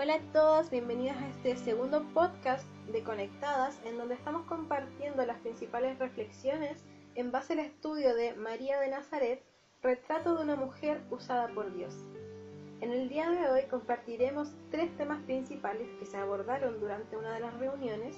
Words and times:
Hola 0.00 0.14
a 0.14 0.32
todos, 0.32 0.70
bienvenidos 0.70 1.16
a 1.16 1.26
este 1.26 1.56
segundo 1.56 2.04
podcast 2.14 2.64
de 2.86 3.02
Conectadas, 3.02 3.80
en 3.84 3.98
donde 3.98 4.14
estamos 4.14 4.46
compartiendo 4.46 5.26
las 5.26 5.40
principales 5.40 5.98
reflexiones 5.98 6.84
en 7.16 7.32
base 7.32 7.54
al 7.54 7.58
estudio 7.58 8.14
de 8.14 8.32
María 8.34 8.78
de 8.78 8.90
Nazaret, 8.90 9.42
retrato 9.82 10.36
de 10.36 10.44
una 10.44 10.54
mujer 10.54 11.02
usada 11.10 11.48
por 11.48 11.74
Dios. 11.74 11.96
En 12.80 12.92
el 12.92 13.08
día 13.08 13.28
de 13.28 13.50
hoy 13.50 13.62
compartiremos 13.68 14.54
tres 14.70 14.96
temas 14.96 15.20
principales 15.24 15.88
que 15.98 16.06
se 16.06 16.16
abordaron 16.16 16.78
durante 16.78 17.16
una 17.16 17.34
de 17.34 17.40
las 17.40 17.54
reuniones, 17.54 18.16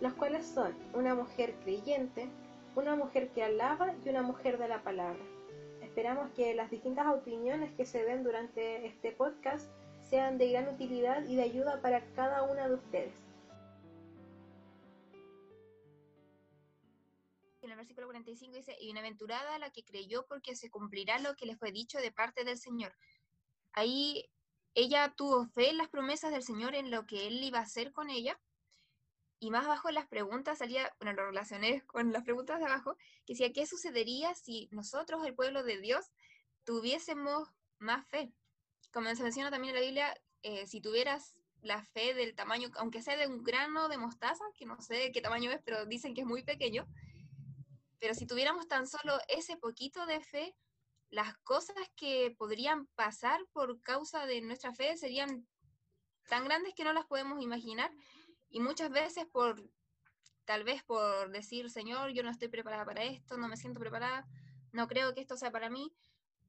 los 0.00 0.14
cuales 0.14 0.44
son 0.44 0.74
una 0.94 1.14
mujer 1.14 1.54
creyente, 1.62 2.28
una 2.74 2.96
mujer 2.96 3.28
que 3.28 3.44
alaba 3.44 3.94
y 4.04 4.08
una 4.08 4.22
mujer 4.22 4.58
de 4.58 4.66
la 4.66 4.82
palabra. 4.82 5.22
Esperamos 5.80 6.28
que 6.34 6.56
las 6.56 6.72
distintas 6.72 7.06
opiniones 7.06 7.70
que 7.76 7.86
se 7.86 8.02
den 8.04 8.24
durante 8.24 8.84
este 8.84 9.12
podcast 9.12 9.70
sean 10.10 10.38
de 10.38 10.50
gran 10.50 10.68
utilidad 10.68 11.24
y 11.26 11.36
de 11.36 11.42
ayuda 11.42 11.80
para 11.80 12.04
cada 12.14 12.42
una 12.42 12.66
de 12.66 12.74
ustedes. 12.74 13.14
En 17.62 17.70
el 17.70 17.76
versículo 17.76 18.08
45 18.08 18.56
dice, 18.56 18.76
y 18.80 18.86
bienaventurada 18.86 19.58
la 19.60 19.70
que 19.70 19.84
creyó 19.84 20.26
porque 20.26 20.56
se 20.56 20.68
cumplirá 20.68 21.20
lo 21.20 21.36
que 21.36 21.46
le 21.46 21.56
fue 21.56 21.70
dicho 21.70 21.98
de 21.98 22.10
parte 22.10 22.42
del 22.42 22.58
Señor. 22.58 22.92
Ahí 23.72 24.28
ella 24.74 25.14
tuvo 25.16 25.46
fe 25.46 25.70
en 25.70 25.78
las 25.78 25.88
promesas 25.88 26.32
del 26.32 26.42
Señor, 26.42 26.74
en 26.74 26.90
lo 26.90 27.06
que 27.06 27.28
Él 27.28 27.42
iba 27.44 27.60
a 27.60 27.62
hacer 27.62 27.92
con 27.92 28.10
ella. 28.10 28.40
Y 29.38 29.50
más 29.50 29.64
abajo 29.64 29.88
en 29.88 29.94
las 29.94 30.08
preguntas 30.08 30.58
salía, 30.58 30.92
bueno, 30.98 31.14
lo 31.14 31.26
relacioné 31.26 31.82
con 31.86 32.12
las 32.12 32.24
preguntas 32.24 32.58
de 32.58 32.66
abajo, 32.66 32.96
que 33.24 33.34
decía, 33.34 33.52
¿qué 33.52 33.64
sucedería 33.64 34.34
si 34.34 34.68
nosotros, 34.72 35.24
el 35.24 35.34
pueblo 35.34 35.62
de 35.62 35.78
Dios, 35.78 36.10
tuviésemos 36.64 37.48
más 37.78 38.06
fe? 38.08 38.32
Como 38.92 39.14
se 39.14 39.22
menciona 39.22 39.50
también 39.50 39.74
en 39.74 39.80
la 39.80 39.86
Biblia, 39.86 40.14
eh, 40.42 40.66
si 40.66 40.80
tuvieras 40.80 41.34
la 41.62 41.82
fe 41.82 42.14
del 42.14 42.34
tamaño, 42.34 42.70
aunque 42.76 43.02
sea 43.02 43.16
de 43.16 43.26
un 43.26 43.42
grano 43.42 43.88
de 43.88 43.98
mostaza, 43.98 44.44
que 44.54 44.66
no 44.66 44.80
sé 44.80 45.12
qué 45.12 45.20
tamaño 45.20 45.50
es, 45.50 45.60
pero 45.64 45.86
dicen 45.86 46.14
que 46.14 46.22
es 46.22 46.26
muy 46.26 46.42
pequeño, 46.42 46.86
pero 47.98 48.14
si 48.14 48.26
tuviéramos 48.26 48.66
tan 48.66 48.86
solo 48.86 49.18
ese 49.28 49.56
poquito 49.58 50.06
de 50.06 50.20
fe, 50.20 50.56
las 51.10 51.36
cosas 51.38 51.76
que 51.96 52.34
podrían 52.38 52.86
pasar 52.94 53.40
por 53.52 53.80
causa 53.82 54.26
de 54.26 54.40
nuestra 54.40 54.72
fe 54.72 54.96
serían 54.96 55.46
tan 56.28 56.44
grandes 56.44 56.72
que 56.74 56.84
no 56.84 56.92
las 56.92 57.06
podemos 57.06 57.42
imaginar. 57.42 57.90
Y 58.48 58.60
muchas 58.60 58.90
veces 58.90 59.26
por 59.26 59.62
tal 60.44 60.64
vez 60.64 60.82
por 60.82 61.30
decir, 61.30 61.70
Señor, 61.70 62.10
yo 62.10 62.22
no 62.22 62.30
estoy 62.30 62.48
preparada 62.48 62.84
para 62.84 63.04
esto, 63.04 63.36
no 63.36 63.48
me 63.48 63.56
siento 63.56 63.78
preparada, 63.78 64.26
no 64.72 64.88
creo 64.88 65.14
que 65.14 65.20
esto 65.20 65.36
sea 65.36 65.50
para 65.50 65.70
mí, 65.70 65.92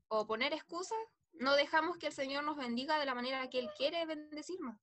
o 0.08 0.26
poner 0.26 0.54
excusas, 0.54 0.98
no 1.34 1.56
dejamos 1.56 1.98
que 1.98 2.08
el 2.08 2.14
Señor 2.14 2.44
nos 2.44 2.58
bendiga 2.58 3.00
de 3.00 3.06
la 3.06 3.16
manera 3.16 3.50
que 3.50 3.60
Él 3.60 3.70
quiere 3.78 4.06
bendecirnos. 4.06 4.78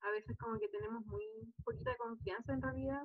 A 0.00 0.10
veces 0.10 0.36
como 0.38 0.58
que 0.58 0.68
tenemos 0.68 1.04
muy 1.06 1.24
poquita 1.64 1.96
confianza 1.96 2.52
en 2.52 2.62
realidad 2.62 3.02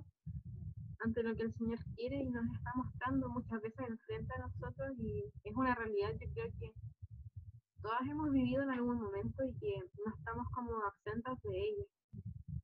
ante 0.99 1.23
lo 1.23 1.35
que 1.35 1.43
el 1.43 1.53
Señor 1.55 1.79
quiere 1.95 2.17
y 2.17 2.29
nos 2.29 2.45
está 2.55 2.71
mostrando 2.75 3.29
muchas 3.29 3.61
veces 3.61 3.85
enfrente 3.87 4.33
a 4.33 4.47
nosotros 4.47 4.97
y 4.97 5.31
es 5.43 5.55
una 5.55 5.75
realidad 5.75 6.11
yo 6.19 6.27
creo 6.33 6.47
que 6.59 6.73
todas 7.81 8.01
hemos 8.09 8.31
vivido 8.31 8.63
en 8.63 8.71
algún 8.71 8.99
momento 8.99 9.43
y 9.43 9.53
que 9.59 9.77
no 10.03 10.15
estamos 10.17 10.47
como 10.51 10.81
absentas 10.83 11.39
de 11.43 11.51
ella. 11.51 11.85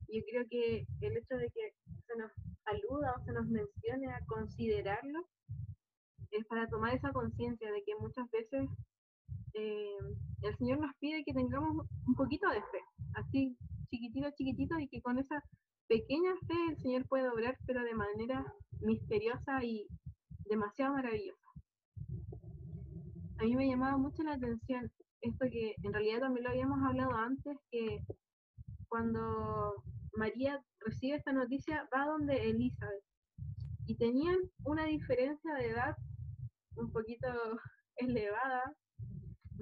Yo 0.08 0.20
creo 0.28 0.44
que 0.50 0.86
el 1.00 1.16
hecho 1.16 1.36
de 1.36 1.48
que 1.50 1.74
se 2.06 2.16
nos 2.16 2.32
saluda 2.64 3.14
o 3.16 3.24
se 3.24 3.32
nos 3.32 3.46
mencione 3.46 4.12
a 4.12 4.24
considerarlo 4.26 5.24
es 6.32 6.44
para 6.46 6.66
tomar 6.68 6.94
esa 6.94 7.12
conciencia 7.12 7.70
de 7.70 7.82
que 7.84 7.94
muchas 8.00 8.28
veces 8.30 8.68
eh, 9.54 9.98
el 10.42 10.56
Señor 10.56 10.80
nos 10.80 10.94
pide 10.98 11.24
que 11.24 11.32
tengamos 11.32 11.86
un 12.06 12.14
poquito 12.14 12.48
de 12.48 12.60
fe, 12.60 12.80
así 13.14 13.56
chiquitito, 13.90 14.28
chiquitito, 14.36 14.78
y 14.78 14.88
que 14.88 15.02
con 15.02 15.18
esa 15.18 15.42
pequeña 15.88 16.32
fe 16.46 16.54
el 16.70 16.76
Señor 16.78 17.06
puede 17.08 17.28
obrar, 17.28 17.56
pero 17.66 17.82
de 17.82 17.94
manera 17.94 18.44
misteriosa 18.80 19.62
y 19.62 19.86
demasiado 20.46 20.94
maravillosa. 20.94 21.38
A 23.38 23.44
mí 23.44 23.56
me 23.56 23.68
llamaba 23.68 23.98
mucho 23.98 24.22
la 24.22 24.34
atención 24.34 24.90
esto 25.22 25.46
que 25.50 25.74
en 25.82 25.92
realidad 25.92 26.20
también 26.20 26.44
lo 26.44 26.50
habíamos 26.50 26.78
hablado 26.84 27.14
antes, 27.14 27.56
que 27.70 28.04
cuando 28.88 29.74
María 30.16 30.60
recibe 30.80 31.16
esta 31.16 31.32
noticia 31.32 31.88
va 31.94 32.06
donde 32.06 32.50
Elizabeth 32.50 33.04
y 33.86 33.96
tenían 33.96 34.36
una 34.64 34.84
diferencia 34.84 35.54
de 35.54 35.70
edad 35.70 35.96
un 36.76 36.92
poquito 36.92 37.28
elevada 37.96 38.74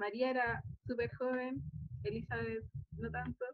María 0.00 0.30
era 0.30 0.64
súper 0.86 1.14
joven, 1.14 1.62
Elizabeth 2.04 2.64
no 2.92 3.10
tanto, 3.10 3.44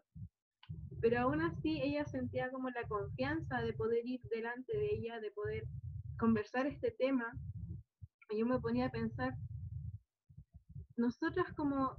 pero 1.01 1.19
aún 1.19 1.41
así 1.41 1.81
ella 1.81 2.05
sentía 2.05 2.49
como 2.49 2.69
la 2.69 2.87
confianza 2.87 3.61
de 3.61 3.73
poder 3.73 4.05
ir 4.05 4.21
delante 4.31 4.75
de 4.77 4.87
ella, 4.95 5.19
de 5.19 5.31
poder 5.31 5.63
conversar 6.17 6.65
este 6.65 6.91
tema. 6.91 7.31
Y 8.29 8.39
yo 8.39 8.45
me 8.45 8.59
ponía 8.59 8.85
a 8.85 8.91
pensar, 8.91 9.35
nosotras 10.95 11.51
como 11.53 11.97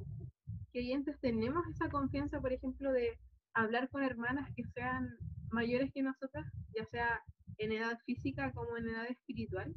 creyentes 0.73 1.21
tenemos 1.21 1.67
esa 1.69 1.91
confianza, 1.91 2.41
por 2.41 2.53
ejemplo, 2.53 2.91
de 2.93 3.19
hablar 3.53 3.91
con 3.91 4.03
hermanas 4.03 4.49
que 4.57 4.65
sean 4.75 5.11
mayores 5.51 5.93
que 5.93 6.03
nosotras, 6.03 6.47
ya 6.75 6.87
sea 6.87 7.21
en 7.59 7.73
edad 7.73 7.99
física 8.07 8.51
como 8.53 8.79
en 8.79 8.89
edad 8.89 9.07
espiritual. 9.11 9.75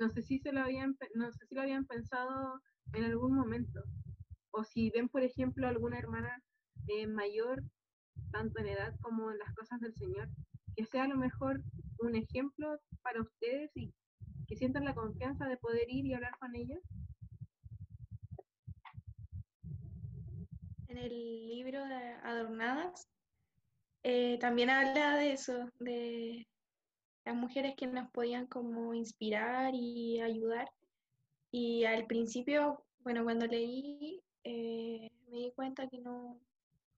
No 0.00 0.08
sé 0.08 0.22
si 0.22 0.38
se 0.38 0.50
lo 0.50 0.62
habían, 0.62 0.96
no 1.14 1.30
sé 1.30 1.46
si 1.46 1.54
lo 1.54 1.60
habían 1.60 1.84
pensado 1.84 2.60
en 2.94 3.04
algún 3.04 3.34
momento. 3.34 3.84
O 4.50 4.64
si 4.64 4.90
ven, 4.90 5.10
por 5.10 5.22
ejemplo, 5.22 5.68
alguna 5.68 5.98
hermana 5.98 6.42
eh, 6.88 7.06
mayor, 7.06 7.62
tanto 8.32 8.60
en 8.60 8.68
edad 8.68 8.94
como 9.02 9.30
en 9.30 9.38
las 9.38 9.54
cosas 9.54 9.78
del 9.80 9.94
Señor, 9.94 10.28
que 10.74 10.86
sea 10.86 11.04
a 11.04 11.08
lo 11.08 11.16
mejor 11.16 11.62
un 11.98 12.16
ejemplo 12.16 12.80
para 13.02 13.20
ustedes 13.20 13.70
y 13.76 13.92
que 14.48 14.56
sientan 14.56 14.84
la 14.84 14.94
confianza 14.94 15.46
de 15.46 15.58
poder 15.58 15.84
ir 15.90 16.06
y 16.06 16.14
hablar 16.14 16.36
con 16.38 16.54
ellos. 16.56 16.80
En 20.88 20.96
el 20.96 21.10
libro 21.10 21.84
de 21.84 22.14
Adornadas 22.24 23.06
eh, 24.02 24.38
también 24.40 24.70
habla 24.70 25.16
de 25.16 25.32
eso, 25.32 25.70
de 25.78 26.48
las 27.30 27.38
mujeres 27.38 27.74
que 27.76 27.86
nos 27.86 28.10
podían 28.10 28.46
como 28.46 28.92
inspirar 28.92 29.72
y 29.74 30.20
ayudar 30.20 30.68
y 31.52 31.84
al 31.84 32.06
principio, 32.06 32.84
bueno, 33.00 33.24
cuando 33.24 33.46
leí, 33.46 34.22
eh, 34.44 35.10
me 35.28 35.38
di 35.38 35.52
cuenta 35.52 35.88
que 35.88 35.98
no, 35.98 36.38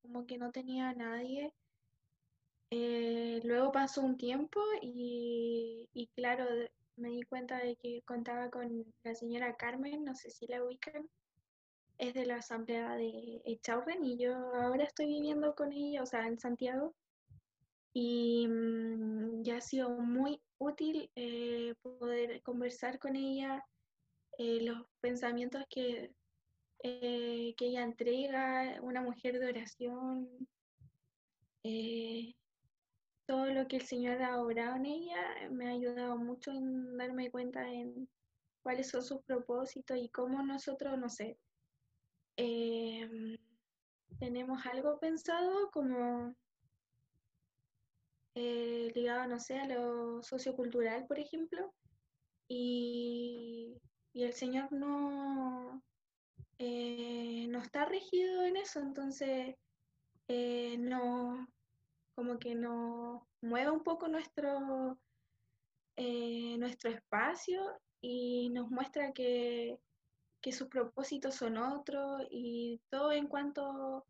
como 0.03 0.27
que 0.27 0.39
no 0.39 0.51
tenía 0.51 0.91
a 0.91 0.95
nadie. 0.95 1.53
Eh, 2.71 3.41
luego 3.45 3.73
pasó 3.73 4.03
un 4.03 4.17
tiempo 4.17 4.61
y, 4.81 5.89
y, 5.93 6.07
claro, 6.09 6.47
me 6.97 7.11
di 7.11 7.23
cuenta 7.23 7.59
de 7.59 7.77
que 7.77 8.03
contaba 8.03 8.51
con 8.51 8.85
la 9.05 9.15
señora 9.15 9.57
Carmen, 9.57 10.05
no 10.05 10.15
sé 10.15 10.31
si 10.31 10.47
la 10.47 10.63
ubican, 10.65 11.09
es 11.99 12.15
de 12.15 12.27
la 12.27 12.37
asamblea 12.37 12.97
de 12.97 13.43
Echaurren 13.45 14.05
y 14.05 14.17
yo 14.17 14.35
ahora 14.55 14.85
estoy 14.85 15.07
viviendo 15.07 15.55
con 15.55 15.73
ella, 15.73 16.03
o 16.03 16.07
sea, 16.07 16.27
en 16.27 16.39
Santiago. 16.39 16.95
Y 17.95 18.47
mm, 18.49 19.43
ya 19.43 19.59
ha 19.59 19.61
sido 19.61 19.91
muy 19.91 20.41
útil 20.59 21.11
eh, 21.15 21.75
poder 21.83 22.43
conversar 22.43 22.99
con 22.99 23.17
ella, 23.17 23.63
eh, 24.39 24.61
los 24.63 24.87
pensamientos 25.01 25.63
que, 25.69 26.15
eh, 26.83 27.55
que 27.57 27.67
ella 27.67 27.83
entrega, 27.83 28.81
una 28.83 29.03
mujer 29.03 29.39
de 29.39 29.49
oración, 29.49 30.49
eh, 31.65 32.35
todo 33.27 33.47
lo 33.47 33.69
que 33.69 33.77
el 33.77 33.83
Señor 33.83 34.23
ha 34.23 34.41
obrado 34.41 34.77
en 34.77 34.87
ella 34.87 35.51
me 35.51 35.69
ha 35.69 35.73
ayudado 35.73 36.17
mucho 36.17 36.51
en 36.51 36.97
darme 36.97 37.31
cuenta 37.31 37.71
en 37.73 38.09
cuáles 38.63 38.91
son 38.91 39.03
sus 39.03 39.23
propósitos 39.23 39.97
y 39.97 40.09
cómo 40.09 40.43
nosotros, 40.43 40.99
no 40.99 41.09
sé, 41.09 41.39
tenemos 44.19 44.67
algo 44.67 44.99
pensado 44.99 45.71
como 45.71 46.35
ligado, 48.35 49.27
no 49.27 49.39
sé, 49.39 49.59
a 49.59 49.67
lo 49.67 50.23
sociocultural, 50.23 51.07
por 51.07 51.19
ejemplo, 51.19 51.73
y 52.49 53.77
y 54.15 54.25
el 54.25 54.35
Señor 54.35 54.71
no, 54.73 55.83
eh, 56.59 57.47
no 57.49 57.59
está 57.61 57.87
regido 57.87 58.45
en 58.45 58.57
eso, 58.57 58.81
entonces 58.81 59.57
eh, 60.29 60.77
no, 60.79 61.49
como 62.15 62.39
que 62.39 62.55
no 62.55 63.27
mueve 63.41 63.71
un 63.71 63.83
poco 63.83 64.09
nuestro, 64.09 64.99
eh, 65.97 66.57
nuestro 66.59 66.91
espacio 66.91 67.63
y 68.03 68.51
nos 68.51 68.71
muestra 68.71 69.13
que, 69.13 69.79
que, 70.43 70.53
sus 70.53 70.69
propósitos 70.69 71.37
son 71.37 71.57
otros 71.57 72.27
y 72.31 72.81
todo 72.91 73.13
en 73.13 73.29
cuanto 73.29 74.05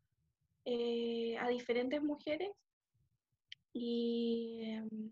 a 0.64 1.48
diferentes 1.48 2.02
mujeres. 2.02 2.50
Y 3.72 4.62
em, 4.64 5.10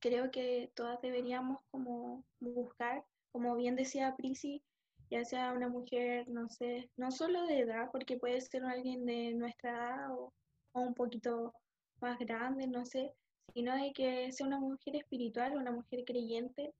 creo 0.00 0.30
que 0.30 0.70
todas 0.74 1.00
deberíamos 1.00 1.60
como 1.70 2.24
buscar 2.40 3.04
como 3.32 3.56
bien 3.56 3.74
decía 3.74 4.14
Prisi, 4.14 4.62
ya 5.10 5.24
sea 5.24 5.52
una 5.52 5.68
mujer, 5.68 6.28
no 6.28 6.48
sé, 6.48 6.90
no 6.96 7.10
solo 7.10 7.46
de 7.46 7.60
edad, 7.60 7.90
porque 7.90 8.18
puede 8.18 8.40
ser 8.40 8.64
alguien 8.64 9.04
de 9.06 9.32
nuestra 9.32 9.70
edad 9.70 10.14
o, 10.14 10.32
un 10.74 10.94
poquito 10.94 11.54
más 12.00 12.18
grande, 12.18 12.66
no 12.66 12.84
sé, 12.84 13.12
sino 13.54 13.74
de 13.74 13.92
que 13.92 14.30
sea 14.32 14.46
una 14.46 14.58
mujer 14.58 14.96
espiritual, 14.96 15.56
una 15.56 15.72
mujer 15.72 16.04
creyente, 16.06 16.72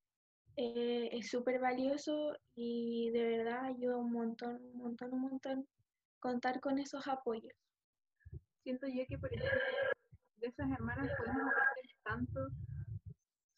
eh, 0.57 1.09
es 1.13 1.31
súper 1.31 1.59
valioso 1.59 2.37
y 2.55 3.11
de 3.11 3.39
verdad 3.39 3.65
ayuda 3.65 3.97
un 3.97 4.13
montón, 4.13 4.57
un 4.75 4.79
montón, 4.79 5.13
un 5.13 5.21
montón 5.21 5.69
contar 6.21 6.61
con 6.61 6.79
esos 6.79 7.07
apoyos. 7.07 7.55
Siento 8.63 8.87
yo 8.89 9.05
que, 9.09 9.19
por 9.19 9.33
ejemplo, 9.33 9.61
de 10.43 10.49
esas 10.49 10.71
hermanas 10.73 11.09
podemos 11.17 11.53
aprender 11.53 11.97
tanto, 12.03 12.49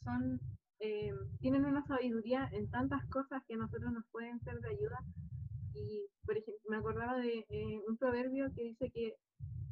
son, 0.04 0.40
eh, 0.80 1.14
tienen 1.40 1.64
una 1.64 1.82
sabiduría 1.86 2.48
en 2.52 2.70
tantas 2.70 3.04
cosas 3.06 3.42
que 3.48 3.54
a 3.54 3.56
nosotros 3.56 3.90
nos 3.90 4.04
pueden 4.12 4.38
ser 4.40 4.60
de 4.60 4.68
ayuda. 4.68 4.98
Y, 5.72 6.06
por 6.26 6.36
ejemplo, 6.36 6.62
me 6.68 6.76
acordaba 6.76 7.16
de 7.16 7.46
eh, 7.48 7.80
un 7.88 7.96
proverbio 7.96 8.52
que 8.54 8.64
dice 8.64 8.90
que 8.90 9.14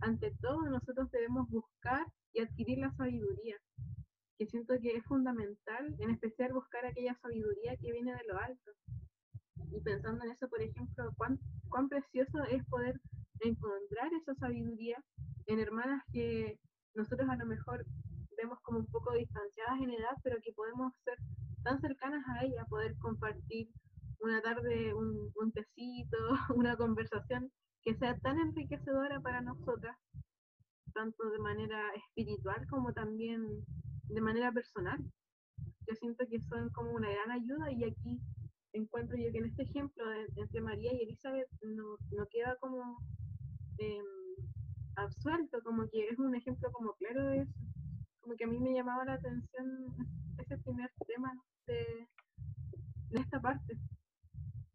ante 0.00 0.32
todo 0.40 0.62
nosotros 0.62 1.10
debemos 1.10 1.48
buscar 1.50 2.06
y 2.32 2.40
adquirir 2.40 2.78
la 2.78 2.90
sabiduría, 2.96 3.56
que 4.38 4.46
siento 4.46 4.74
que 4.80 4.96
es 4.96 5.04
fundamental, 5.04 5.94
en 5.98 6.10
especial 6.10 6.54
buscar 6.54 6.86
aquella 6.86 7.14
sabiduría 7.20 7.76
que 7.76 7.92
viene 7.92 8.12
de 8.12 8.24
lo 8.26 8.38
alto. 8.38 8.72
Y 9.70 9.80
pensando 9.82 10.24
en 10.24 10.30
eso, 10.30 10.48
por 10.48 10.62
ejemplo, 10.62 11.12
cuán, 11.18 11.38
cuán 11.68 11.90
precioso 11.90 12.42
es 12.44 12.64
poder 12.66 12.98
encontrar 13.40 14.10
esa 14.14 14.34
sabiduría 14.36 14.96
en 15.46 15.60
hermanas 15.60 16.02
que 16.10 16.58
nosotros 16.94 17.28
a 17.28 17.36
lo 17.36 17.46
mejor 17.46 17.84
vemos 18.36 18.58
como 18.62 18.78
un 18.78 18.86
poco 18.86 19.12
distanciadas 19.14 19.80
en 19.80 19.90
edad, 19.90 20.16
pero 20.22 20.36
que 20.42 20.52
podemos 20.52 20.92
ser 21.04 21.18
tan 21.62 21.80
cercanas 21.80 22.24
a 22.28 22.44
ella, 22.44 22.64
poder 22.68 22.96
compartir 22.98 23.68
una 24.20 24.40
tarde 24.40 24.94
un, 24.94 25.32
un 25.34 25.52
tecito, 25.52 26.16
una 26.56 26.76
conversación 26.76 27.50
que 27.82 27.94
sea 27.94 28.18
tan 28.18 28.38
enriquecedora 28.38 29.20
para 29.20 29.40
nosotras, 29.40 29.96
tanto 30.94 31.30
de 31.30 31.38
manera 31.38 31.90
espiritual 31.94 32.66
como 32.68 32.92
también 32.92 33.44
de 34.08 34.20
manera 34.20 34.52
personal. 34.52 34.98
Yo 35.86 35.94
siento 35.96 36.24
que 36.28 36.40
son 36.40 36.70
como 36.70 36.92
una 36.92 37.10
gran 37.10 37.30
ayuda 37.32 37.72
y 37.72 37.84
aquí 37.84 38.20
encuentro 38.72 39.16
yo 39.16 39.30
que 39.32 39.38
en 39.38 39.46
este 39.46 39.64
ejemplo 39.64 40.04
entre 40.36 40.60
María 40.60 40.92
y 40.94 41.02
Elizabeth 41.02 41.48
no, 41.62 41.96
no 42.10 42.26
queda 42.30 42.56
como 42.60 42.98
eh, 43.78 44.00
absuelto, 44.96 45.62
como 45.62 45.88
que 45.88 46.08
es 46.08 46.18
un 46.18 46.34
ejemplo 46.34 46.70
como 46.72 46.94
claro 46.94 47.26
de 47.26 47.38
eso. 47.42 47.54
Como 48.20 48.36
que 48.36 48.44
a 48.44 48.48
mí 48.48 48.58
me 48.58 48.74
llamaba 48.74 49.04
la 49.04 49.14
atención 49.14 49.86
ese 50.38 50.58
primer 50.58 50.90
tema 51.06 51.32
de, 51.66 52.08
de 53.10 53.20
esta 53.20 53.40
parte 53.40 53.78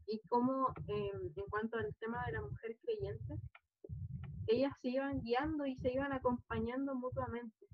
y 0.07 0.21
cómo 0.29 0.73
eh, 0.87 1.11
en 1.35 1.45
cuanto 1.49 1.77
al 1.77 1.93
tema 1.99 2.25
de 2.25 2.31
la 2.31 2.41
mujer 2.41 2.77
creyente, 2.81 3.39
ellas 4.47 4.71
se 4.81 4.89
iban 4.89 5.19
guiando 5.21 5.65
y 5.65 5.75
se 5.77 5.93
iban 5.93 6.13
acompañando 6.13 6.95
mutuamente. 6.95 7.67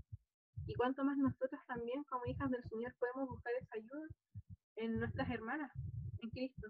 Y 0.65 0.73
cuánto 0.73 1.03
más 1.05 1.17
nosotras 1.17 1.61
también 1.67 2.03
como 2.05 2.25
hijas 2.25 2.49
del 2.49 2.63
Señor 2.63 2.93
podemos 2.97 3.29
buscar 3.29 3.53
esa 3.61 3.75
ayuda 3.75 4.07
en 4.77 4.99
nuestras 4.99 5.29
hermanas, 5.29 5.71
en 6.23 6.29
Cristo. 6.31 6.67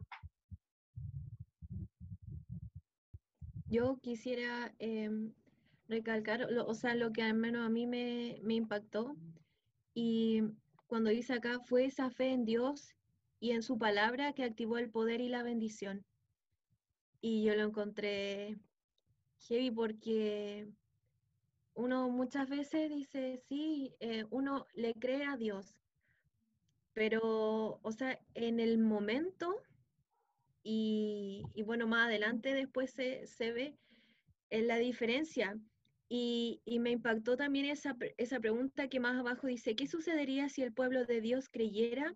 Yo 3.67 3.97
quisiera 4.01 4.73
em, 4.79 5.33
recalcar, 5.87 6.47
o 6.65 6.73
sea, 6.73 6.95
lo 6.95 7.11
que 7.11 7.23
al 7.23 7.33
menos 7.33 7.65
a 7.65 7.69
mí 7.69 7.87
me, 7.87 8.39
me 8.43 8.55
impactó, 8.55 9.15
y 9.93 10.41
cuando 10.87 11.09
dice 11.09 11.33
acá, 11.33 11.59
fue 11.59 11.85
esa 11.85 12.09
fe 12.09 12.31
en 12.31 12.45
Dios 12.45 12.95
y 13.39 13.51
en 13.51 13.63
su 13.63 13.77
palabra 13.77 14.33
que 14.33 14.43
activó 14.43 14.77
el 14.77 14.89
poder 14.89 15.21
y 15.21 15.29
la 15.29 15.43
bendición. 15.43 16.05
Y 17.21 17.43
yo 17.43 17.55
lo 17.55 17.63
encontré 17.63 18.57
heavy 19.47 19.71
porque 19.71 20.67
uno 21.73 22.09
muchas 22.09 22.49
veces 22.49 22.89
dice, 22.89 23.41
sí, 23.47 23.95
eh, 23.99 24.25
uno 24.29 24.65
le 24.73 24.93
cree 24.93 25.25
a 25.25 25.37
Dios, 25.37 25.75
pero, 26.93 27.79
o 27.81 27.91
sea, 27.91 28.19
en 28.35 28.59
el 28.59 28.77
momento, 28.77 29.61
y, 30.63 31.43
bueno, 31.65 31.87
más 31.87 32.07
adelante 32.07 32.53
después 32.53 32.91
se, 32.91 33.25
se 33.27 33.51
ve 33.51 33.77
en 34.49 34.67
la 34.67 34.77
diferencia. 34.77 35.59
Y, 36.09 36.61
y, 36.65 36.79
me 36.79 36.91
impactó 36.91 37.37
también 37.37 37.65
esa, 37.65 37.97
esa 38.17 38.39
pregunta 38.39 38.87
que 38.87 38.99
más 38.99 39.15
abajo 39.17 39.47
dice, 39.47 39.75
¿qué 39.75 39.87
sucedería 39.87 40.47
si 40.49 40.61
el 40.61 40.73
pueblo 40.73 41.05
de 41.05 41.21
Dios 41.21 41.49
creyera 41.49 42.15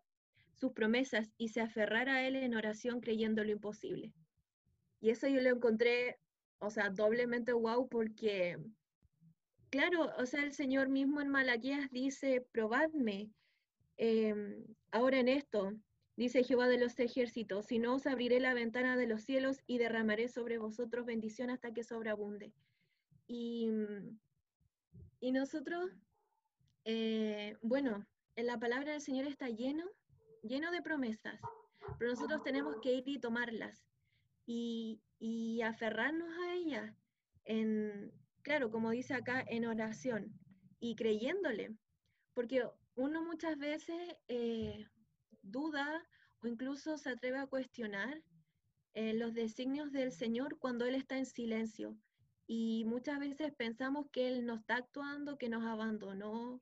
sus 0.58 0.74
promesas 0.74 1.32
y 1.38 1.50
se 1.50 1.62
aferrara 1.62 2.16
a 2.16 2.28
Él 2.28 2.36
en 2.36 2.56
oración 2.56 3.00
creyendo 3.00 3.44
lo 3.44 3.52
imposible. 3.52 4.12
Y 5.00 5.12
eso 5.12 5.28
yo 5.28 5.40
lo 5.42 5.50
encontré, 5.50 6.18
o 6.58 6.70
sea, 6.72 6.90
doblemente 6.90 7.54
wow 7.54 7.88
porque, 7.88 8.58
claro, 9.70 10.12
o 10.18 10.26
sea, 10.26 10.44
el 10.44 10.54
Señor 10.54 10.90
mismo 10.90 11.22
en 11.22 11.30
Malaquías 11.30 11.90
dice, 11.92 12.46
probadme 12.52 13.30
em, 13.98 14.66
ahora 14.92 15.20
en 15.20 15.28
esto, 15.28 15.74
dice 16.16 16.44
Jehová 16.44 16.68
de 16.68 16.80
los 16.80 17.00
ejércitos, 17.00 17.68
si 17.68 17.78
no 17.78 17.94
os 17.94 18.08
abriré 18.08 18.40
la 18.40 18.56
ventana 18.56 18.98
de 18.98 19.06
los 19.06 19.22
cielos 19.22 19.62
y 19.68 19.78
derramaré 19.78 20.28
sobre 20.28 20.58
vosotros 20.58 21.06
bendición 21.06 21.52
hasta 21.52 21.72
que 21.72 21.84
sobreabunde. 21.84 22.52
Y, 23.28 23.70
y 25.20 25.32
nosotros, 25.32 25.92
eh, 26.86 27.56
bueno, 27.62 28.06
en 28.36 28.46
la 28.46 28.60
palabra 28.60 28.94
del 28.94 29.02
Señor 29.02 29.28
está 29.28 29.50
lleno 29.50 29.86
lleno 30.44 30.72
de 30.72 30.82
promesas, 30.82 31.40
pero 31.98 32.12
nosotros 32.12 32.44
tenemos 32.44 32.78
que 32.82 32.94
ir 32.94 33.04
y 33.08 33.20
tomarlas 33.20 33.84
y, 34.46 35.02
y 35.20 35.62
aferrarnos 35.62 36.30
a 36.30 36.54
ellas, 36.54 36.96
en, 37.46 38.12
claro, 38.42 38.72
como 38.72 38.92
dice 38.92 39.14
acá, 39.14 39.44
en 39.48 39.66
oración 39.66 40.34
y 40.80 40.96
creyéndole, 40.96 41.76
porque 42.34 42.64
uno 42.96 43.24
muchas 43.24 43.58
veces 43.58 43.98
eh, 44.28 44.86
duda 45.42 46.04
o 46.42 46.48
incluso 46.48 46.98
se 46.98 47.10
atreve 47.10 47.40
a 47.40 47.48
cuestionar 47.48 48.22
eh, 48.94 49.14
los 49.14 49.34
designios 49.34 49.92
del 49.92 50.12
Señor 50.12 50.58
cuando 50.60 50.86
Él 50.86 50.96
está 50.96 51.18
en 51.18 51.26
silencio. 51.26 51.98
Y 52.48 52.86
muchas 52.86 53.20
veces 53.20 53.54
pensamos 53.54 54.08
que 54.12 54.28
Él 54.30 54.46
no 54.46 54.56
está 54.56 54.78
actuando, 54.78 55.38
que 55.38 55.50
nos 55.50 55.64
abandonó, 55.66 56.62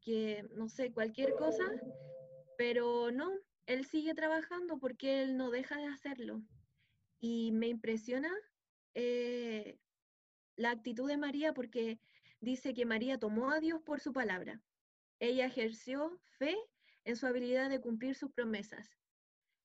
que 0.00 0.48
no 0.54 0.68
sé, 0.68 0.92
cualquier 0.92 1.34
cosa, 1.34 1.64
pero 2.56 3.10
no, 3.10 3.30
él 3.68 3.84
sigue 3.84 4.14
trabajando 4.14 4.78
porque 4.78 5.22
él 5.22 5.36
no 5.36 5.50
deja 5.50 5.76
de 5.76 5.86
hacerlo. 5.86 6.42
Y 7.20 7.52
me 7.52 7.68
impresiona 7.68 8.32
eh, 8.94 9.78
la 10.56 10.70
actitud 10.70 11.06
de 11.06 11.18
María 11.18 11.52
porque 11.52 12.00
dice 12.40 12.72
que 12.72 12.86
María 12.86 13.18
tomó 13.18 13.50
a 13.50 13.60
Dios 13.60 13.82
por 13.82 14.00
su 14.00 14.14
palabra. 14.14 14.62
Ella 15.20 15.44
ejerció 15.44 16.18
fe 16.38 16.56
en 17.04 17.16
su 17.16 17.26
habilidad 17.26 17.68
de 17.68 17.80
cumplir 17.80 18.14
sus 18.14 18.32
promesas. 18.32 18.96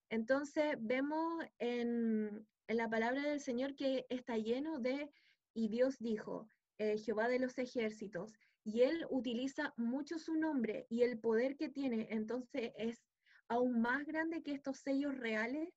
Entonces 0.10 0.76
vemos 0.80 1.46
en, 1.60 2.46
la 2.68 2.90
palabra 2.90 3.22
del 3.24 3.40
Señor 3.40 3.74
que 3.76 4.06
está 4.10 4.38
lleno 4.38 4.80
de, 4.80 5.10
y 5.54 5.70
Dios 5.70 5.98
dijo, 6.00 6.50
eh, 6.78 6.98
Jehová 6.98 7.28
de 7.28 7.40
los 7.40 7.58
ejércitos, 7.58 8.34
y 8.64 8.82
él 8.82 9.06
utiliza 9.10 9.74
mucho 9.78 10.18
su 10.20 10.36
nombre 10.36 10.88
y 10.90 11.04
el 11.04 11.20
poder 11.20 11.58
que 11.58 11.70
tiene, 11.70 12.08
entonces 12.10 12.72
es 12.78 13.04
aún 13.48 13.82
más 13.82 14.06
grande 14.06 14.42
que 14.42 14.54
estos 14.54 14.80
sellos 14.80 15.18
reales 15.18 15.70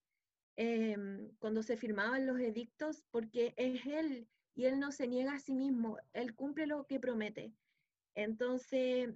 em, 0.56 1.30
cuando 1.38 1.62
se 1.62 1.76
firmaban 1.76 2.26
los 2.26 2.38
edictos, 2.40 3.02
porque 3.10 3.54
es 3.56 3.84
él 3.86 4.28
y 4.54 4.64
él 4.64 4.78
no 4.78 4.92
se 4.92 5.06
niega 5.06 5.34
a 5.34 5.40
sí 5.40 5.54
mismo, 5.54 5.98
él 6.12 6.34
cumple 6.34 6.66
lo 6.66 6.86
que 6.86 6.98
promete. 6.98 7.52
Entonces, 8.14 9.12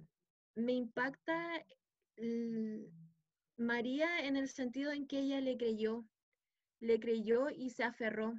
me 0.53 0.73
impacta 0.73 1.65
María 3.57 4.25
en 4.27 4.37
el 4.37 4.49
sentido 4.49 4.91
en 4.91 5.07
que 5.07 5.19
ella 5.19 5.41
le 5.41 5.57
creyó, 5.57 6.05
le 6.79 6.99
creyó 6.99 7.49
y 7.49 7.71
se 7.71 7.83
aferró. 7.83 8.35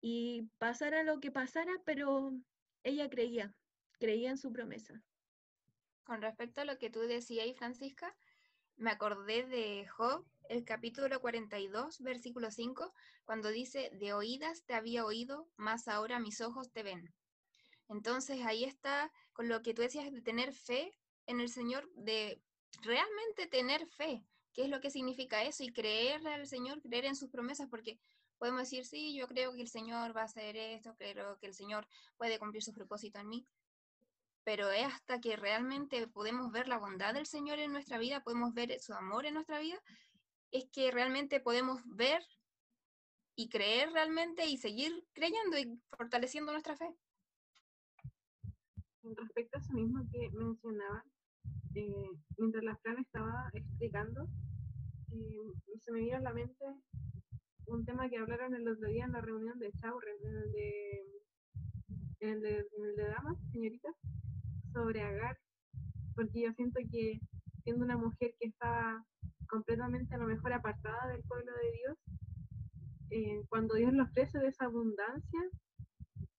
Y 0.00 0.48
pasara 0.58 1.02
lo 1.02 1.20
que 1.20 1.30
pasara, 1.30 1.72
pero 1.84 2.32
ella 2.82 3.08
creía 3.10 3.54
creía 4.00 4.30
en 4.30 4.38
su 4.38 4.50
promesa. 4.50 5.00
Con 6.02 6.22
respecto 6.22 6.62
a 6.62 6.64
lo 6.64 6.78
que 6.78 6.90
tú 6.90 7.00
decías, 7.00 7.46
Francisca, 7.56 8.16
me 8.76 8.90
acordé 8.90 9.46
de 9.46 9.86
Job, 9.86 10.26
el 10.48 10.64
capítulo 10.64 11.20
42, 11.20 12.00
versículo 12.00 12.50
5, 12.50 12.92
cuando 13.24 13.50
dice, 13.50 13.90
de 13.92 14.12
oídas 14.14 14.64
te 14.64 14.74
había 14.74 15.04
oído, 15.04 15.48
mas 15.56 15.86
ahora 15.86 16.18
mis 16.18 16.40
ojos 16.40 16.72
te 16.72 16.82
ven. 16.82 17.14
Entonces 17.88 18.40
ahí 18.44 18.64
está 18.64 19.12
con 19.32 19.48
lo 19.48 19.62
que 19.62 19.74
tú 19.74 19.82
decías 19.82 20.10
de 20.10 20.22
tener 20.22 20.54
fe 20.54 20.90
en 21.26 21.40
el 21.40 21.50
Señor, 21.50 21.88
de 21.94 22.40
realmente 22.82 23.46
tener 23.46 23.86
fe. 23.86 24.24
¿Qué 24.52 24.62
es 24.62 24.70
lo 24.70 24.80
que 24.80 24.90
significa 24.90 25.44
eso? 25.44 25.62
Y 25.62 25.72
creer 25.72 26.26
al 26.26 26.46
Señor, 26.46 26.80
creer 26.80 27.04
en 27.04 27.14
sus 27.14 27.30
promesas, 27.30 27.68
porque 27.68 28.00
podemos 28.40 28.62
decir, 28.62 28.86
sí, 28.86 29.14
yo 29.14 29.28
creo 29.28 29.52
que 29.52 29.60
el 29.60 29.68
Señor 29.68 30.16
va 30.16 30.22
a 30.22 30.24
hacer 30.24 30.56
esto, 30.56 30.96
creo 30.96 31.38
que 31.38 31.46
el 31.46 31.54
Señor 31.54 31.86
puede 32.16 32.38
cumplir 32.38 32.62
su 32.62 32.72
propósito 32.72 33.20
en 33.20 33.28
mí, 33.28 33.46
pero 34.44 34.70
es 34.70 34.86
hasta 34.86 35.20
que 35.20 35.36
realmente 35.36 36.08
podemos 36.08 36.50
ver 36.50 36.66
la 36.66 36.78
bondad 36.78 37.12
del 37.12 37.26
Señor 37.26 37.58
en 37.58 37.70
nuestra 37.70 37.98
vida, 37.98 38.24
podemos 38.24 38.54
ver 38.54 38.80
su 38.80 38.94
amor 38.94 39.26
en 39.26 39.34
nuestra 39.34 39.60
vida, 39.60 39.78
es 40.52 40.64
que 40.72 40.90
realmente 40.90 41.38
podemos 41.40 41.82
ver 41.84 42.22
y 43.36 43.50
creer 43.50 43.92
realmente 43.92 44.46
y 44.46 44.56
seguir 44.56 45.06
creyendo 45.12 45.58
y 45.58 45.78
fortaleciendo 45.90 46.52
nuestra 46.52 46.76
fe. 46.78 46.96
Respecto 49.02 49.58
a 49.58 49.60
eso 49.60 49.72
mismo 49.74 50.02
que 50.10 50.30
mencionaba, 50.30 51.04
eh, 51.74 52.10
mientras 52.38 52.64
la 52.64 52.76
Fran 52.78 52.98
estaba 53.00 53.50
explicando, 53.52 54.26
eh, 55.12 55.78
se 55.78 55.92
me 55.92 56.00
vino 56.00 56.16
a 56.16 56.20
la 56.20 56.32
mente 56.32 56.64
un 57.70 57.84
tema 57.84 58.08
que 58.08 58.18
hablaron 58.18 58.54
el 58.54 58.66
otro 58.68 58.88
día 58.88 59.04
en 59.04 59.12
la 59.12 59.20
reunión 59.20 59.58
de 59.58 59.70
Chaurren, 59.72 60.16
en 60.24 60.36
el 62.20 62.40
de, 62.40 62.66
damas, 63.08 63.38
señoritas, 63.52 63.94
sobre 64.72 65.02
Agar, 65.02 65.38
porque 66.14 66.42
yo 66.42 66.52
siento 66.52 66.80
que 66.90 67.20
siendo 67.62 67.84
una 67.84 67.96
mujer 67.96 68.34
que 68.38 68.48
está 68.48 69.04
completamente 69.48 70.14
a 70.14 70.18
lo 70.18 70.26
mejor 70.26 70.52
apartada 70.52 71.08
del 71.08 71.22
pueblo 71.22 71.52
de 71.52 71.72
Dios, 71.72 71.98
eh, 73.10 73.42
cuando 73.48 73.74
Dios 73.74 73.92
le 73.92 74.02
ofrece 74.02 74.38
de 74.38 74.48
esa 74.48 74.64
abundancia, 74.64 75.40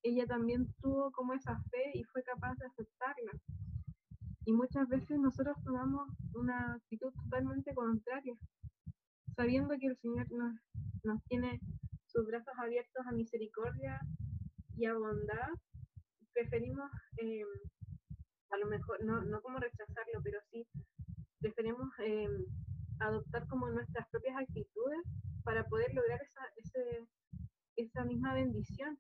ella 0.04 0.26
también 0.26 0.68
tuvo 0.82 1.12
como 1.12 1.34
esa 1.34 1.62
fe 1.72 1.92
y 1.94 2.04
fue 2.06 2.24
capaz 2.24 2.56
de 2.56 2.66
aceptarla. 2.66 3.32
Y 4.46 4.54
muchas 4.54 4.88
veces 4.90 5.20
nosotros 5.20 5.56
tomamos 5.64 6.10
una 6.34 6.74
actitud 6.74 7.14
totalmente 7.14 7.74
contraria, 7.74 8.36
sabiendo 9.36 9.78
que 9.78 9.88
el 9.88 9.98
Señor 9.98 10.32
nos, 10.32 10.56
nos 11.04 11.24
tiene 11.26 11.60
sus 12.06 12.26
brazos 12.26 12.54
abiertos 12.58 13.06
a 13.08 13.12
misericordia 13.12 14.00
y 14.76 14.86
a 14.86 14.94
bondad, 14.94 15.50
preferimos 16.34 16.90
eh, 17.18 17.44
a 18.50 18.58
lo 18.58 18.68
mejor, 18.68 19.04
no, 19.04 19.22
no 19.22 19.42
como 19.42 19.60
rechazarlo, 19.60 20.22
pero 20.24 20.40
sí 20.52 20.68
preferimos 21.40 21.88
eh, 22.00 22.28
adoptar 23.00 23.48
como 23.48 23.70
nuestras 23.70 24.08
propias 24.10 24.38
actitudes 24.38 25.02
para 25.44 25.66
poder 25.68 25.94
lograr 25.94 26.22
esa, 26.22 26.42
esa 27.76 28.06
misma 28.06 28.34
bendición. 28.34 28.98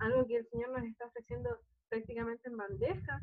Algo 0.00 0.26
que 0.26 0.36
el 0.36 0.46
Señor 0.48 0.70
nos 0.70 0.84
está 0.84 1.06
ofreciendo 1.06 1.50
prácticamente 1.88 2.48
en 2.48 2.56
bandeja. 2.56 3.20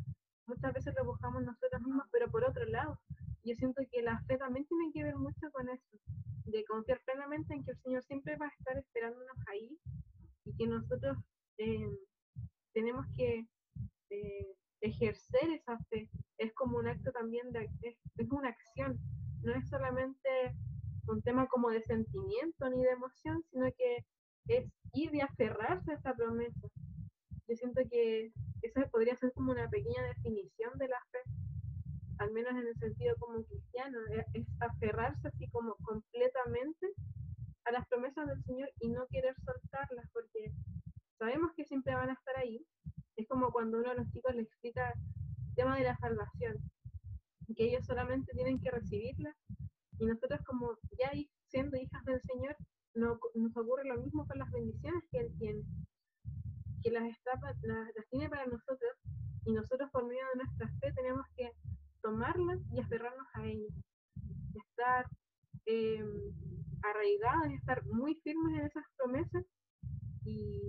Muchas 0.48 0.74
veces 0.74 0.94
lo 0.98 1.06
buscamos 1.06 1.44
nosotros 1.44 1.82
mismos, 1.82 2.08
pero 2.12 2.30
por 2.32 2.44
otro 2.44 2.66
lado. 2.66 3.00
Yo 3.44 3.56
siento 3.56 3.82
que 3.92 4.02
la 4.02 4.20
fe 4.22 4.38
también 4.38 4.66
tiene 4.66 4.92
que 4.94 5.04
ver 5.04 5.16
mucho 5.16 5.52
con 5.52 5.70
eso, 5.70 5.98
de 6.46 6.64
confiar 6.66 7.02
plenamente 7.06 7.54
en 7.54 7.64
que 7.64 7.72
el 7.72 7.78
Señor 7.78 8.04
siempre 8.04 8.38
va 8.38 8.46
a 8.46 8.56
estar 8.58 8.78
esperándonos 8.78 9.38
ahí 9.48 9.78
y 10.46 10.56
que 10.56 10.68
nosotros 10.68 11.18
eh, 11.58 11.98
tenemos 12.74 13.06
que 13.18 13.46
eh, 14.10 14.56
ejercer 14.82 15.50
esa 15.52 15.78
fe. 15.90 16.10
Es 16.38 16.54
como 16.54 16.78
un 16.78 16.88
acto 16.88 17.12
también 17.12 17.52
de, 17.52 17.70
es, 17.82 17.98
es 18.18 18.32
una 18.32 18.50
acción, 18.50 18.98
no 19.42 19.54
es 19.54 19.68
solamente 19.70 20.56
un 21.08 21.22
tema 21.22 21.48
como 21.48 21.70
de 21.70 21.82
sentimiento 21.82 22.70
ni 22.70 22.82
de 22.82 22.92
emoción, 22.92 23.44
sino 23.52 23.66
que 23.78 24.06
es 24.48 24.72
ir 24.94 25.14
y 25.14 25.22
aferrarse 25.22 25.92
a 25.92 25.96
esta 25.96 26.16
promesa. 26.16 26.68
Yo 27.48 27.56
siento 27.56 27.82
que 27.90 28.32
esa 28.62 28.88
podría 28.88 29.16
ser 29.18 29.34
como 29.34 29.52
una 29.52 29.70
pequeña 29.70 30.04
definición 30.04 30.78
de 30.78 30.88
la 30.88 30.98
al 32.20 32.32
menos 32.32 32.52
en 32.52 32.68
el 32.68 32.76
sentido 32.76 33.16
como 33.20 33.44
cristiano, 33.44 33.98
e, 34.12 34.26
es 34.34 34.48
aferrarse 34.60 35.28
así 35.28 35.48
como 35.50 35.76
completamente 35.78 36.88
a 37.66 37.72
las 37.72 37.88
promesas 37.88 38.28
del 38.28 38.44
Señor 38.44 38.70
y 38.80 38.90
no 38.90 39.08
querer 39.08 39.36
soltarlas, 39.44 40.10
porque 40.12 40.52
sabemos 41.18 41.52
que 41.56 41.66
siempre 41.66 41.96
van 41.96 42.10
a 42.10 42.14
estar 42.14 42.36
ahí. 42.38 42.66
Es 43.16 43.28
como 43.28 43.52
cuando 43.52 43.80
uno 43.80 43.92
a 43.92 43.96
los 43.96 44.10
chicos 44.12 44.36
le 44.36 44.42
explica 44.42 44.92
el 44.92 45.56
tema 45.56 45.78
de 45.78 45.84
la 45.84 45.98
salvación, 45.98 46.58
que 47.56 47.66
ellos 47.66 47.86
solamente 47.86 48.32
tienen 48.34 48.60
que 48.60 48.72
recibirla 48.72 49.36
y 50.00 50.06
nosotros 50.06 50.42
como 50.46 50.78
ya 50.98 51.12
siendo 51.50 51.78
hijas 51.78 52.04
del 52.06 52.22
Señor, 52.22 52.56
no, 52.96 53.20
nos 53.36 53.58
ocurre 53.58 53.86
lo 53.86 54.02
mismo 54.02 54.26
con 54.28 54.40
las 54.40 54.52
bendiciones 54.52 55.04
que 55.12 55.20
Él 55.20 55.34
tiene, 55.38 55.64
que 56.82 56.92
las, 56.92 57.04
está, 57.10 57.40
las, 57.62 58.10
tiene 58.10 58.30
para 58.30 58.46
nosotros 58.46 58.92
y 59.46 59.54
nosotros 59.54 59.90
por 59.92 60.06
medio 60.06 60.24
de 60.34 60.44
nuestra 60.44 60.68
fe 60.80 60.92
tenemos 60.94 61.26
que 61.36 61.52
tomarlas 62.04 62.60
y 62.72 62.80
aferrarnos 62.80 63.28
a 63.34 63.46
ellas, 63.46 63.74
estar 64.54 65.10
eh, 65.66 66.04
arraigados 66.84 67.50
y 67.50 67.56
estar 67.56 67.84
muy 67.86 68.16
firmes 68.16 68.60
en 68.60 68.66
esas 68.66 68.84
promesas 68.98 69.46
y, 70.26 70.62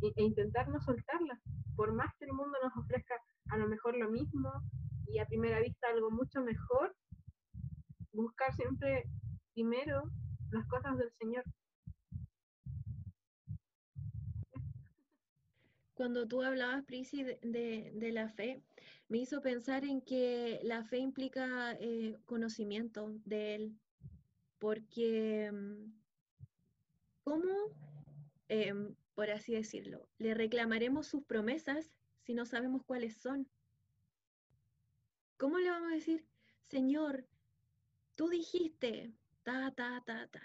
e 0.00 0.22
intentar 0.22 0.68
no 0.68 0.80
soltarlas, 0.80 1.40
por 1.74 1.92
más 1.92 2.14
que 2.18 2.26
el 2.26 2.32
mundo 2.32 2.56
nos 2.62 2.76
ofrezca 2.76 3.14
a 3.50 3.56
lo 3.58 3.68
mejor 3.68 3.96
lo 3.96 4.10
mismo 4.10 4.50
y 5.08 5.18
a 5.18 5.26
primera 5.26 5.60
vista 5.60 5.88
algo 5.88 6.10
mucho 6.10 6.40
mejor, 6.42 6.94
buscar 8.12 8.54
siempre 8.54 9.04
primero 9.54 10.04
las 10.50 10.66
cosas 10.68 10.96
del 10.98 11.10
Señor. 11.18 11.44
Cuando 15.96 16.28
tú 16.28 16.42
hablabas, 16.42 16.84
Prisi, 16.84 17.22
de, 17.22 17.90
de, 17.94 18.12
la 18.12 18.28
fe, 18.28 18.62
me 19.08 19.16
hizo 19.16 19.40
pensar 19.40 19.82
en 19.82 20.02
que 20.02 20.60
la 20.62 20.84
fe 20.84 20.98
implica 20.98 21.72
eh, 21.80 22.18
conocimiento 22.26 23.14
de 23.24 23.54
Él, 23.54 23.78
porque 24.58 25.50
mm, 25.50 25.92
¿cómo, 27.24 27.50
eh, 28.50 28.74
por 29.14 29.30
así 29.30 29.54
decirlo, 29.54 30.06
le 30.18 30.34
reclamaremos 30.34 31.06
sus 31.06 31.24
promesas 31.24 31.90
si 32.20 32.34
no 32.34 32.44
sabemos 32.44 32.82
cuáles 32.84 33.16
son? 33.16 33.48
¿Cómo 35.38 35.58
le 35.58 35.70
vamos 35.70 35.92
a 35.92 35.94
decir, 35.94 36.26
Señor, 36.60 37.26
tú 38.16 38.28
dijiste, 38.28 39.14
ta, 39.44 39.72
ta, 39.74 40.02
ta, 40.04 40.26
ta. 40.26 40.42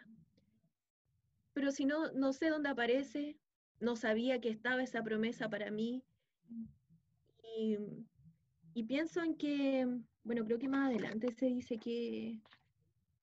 Pero 1.51 1.71
si 1.71 1.83
no, 1.83 2.09
no 2.13 2.31
sé 2.31 2.47
dónde 2.47 2.69
aparece, 2.69 3.37
no 3.81 3.95
sabía 3.95 4.39
que 4.39 4.49
estaba 4.49 4.83
esa 4.83 5.03
promesa 5.03 5.49
para 5.49 5.71
mí. 5.71 6.03
Y, 7.57 8.83
pienso 8.87 9.21
en 9.21 9.35
que, 9.35 9.85
bueno, 10.23 10.45
creo 10.45 10.57
que 10.57 10.69
más 10.69 10.89
adelante 10.89 11.33
se 11.33 11.47
dice 11.47 11.77
que, 11.77 12.39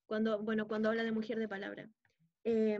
cuando, 0.06 0.42
bueno, 0.42 0.68
cuando 0.68 0.90
habla 0.90 1.04
de 1.04 1.12
mujer 1.12 1.38
de 1.38 1.48
palabra, 1.48 1.88
eh, 2.44 2.78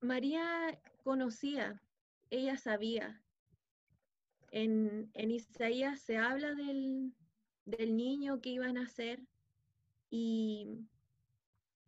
María 0.00 0.80
conocía, 1.02 1.82
ella 2.30 2.56
sabía. 2.56 3.20
En, 4.50 5.10
en 5.14 5.30
Isaías 5.30 6.00
se 6.00 6.18
habla 6.18 6.54
del, 6.54 7.14
del 7.64 7.96
niño 7.96 8.40
que 8.40 8.50
iba 8.50 8.66
a 8.66 8.72
nacer 8.72 9.20
y, 10.10 10.86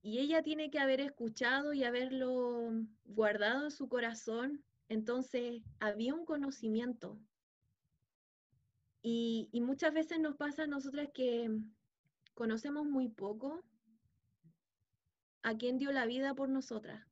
y 0.04 0.18
ella 0.18 0.42
tiene 0.42 0.70
que 0.70 0.78
haber 0.78 1.00
escuchado 1.00 1.73
y 1.73 1.82
haberlo 1.82 2.73
guardado 3.06 3.64
en 3.64 3.70
su 3.70 3.88
corazón. 3.88 4.62
Entonces 4.90 5.62
había 5.80 6.14
un 6.14 6.26
conocimiento. 6.26 7.18
Y, 9.00 9.49
muchas 9.62 9.94
veces 9.94 10.20
nos 10.20 10.37
pasa 10.37 10.64
a 10.64 10.66
nosotras 10.66 11.08
que 11.14 11.49
conocemos 12.34 12.84
muy 12.84 13.08
poco 13.08 13.64
a 15.42 15.56
quien 15.56 15.78
dio 15.78 15.90
la 15.90 16.04
vida 16.04 16.34
por 16.34 16.50
nosotras. 16.50 17.02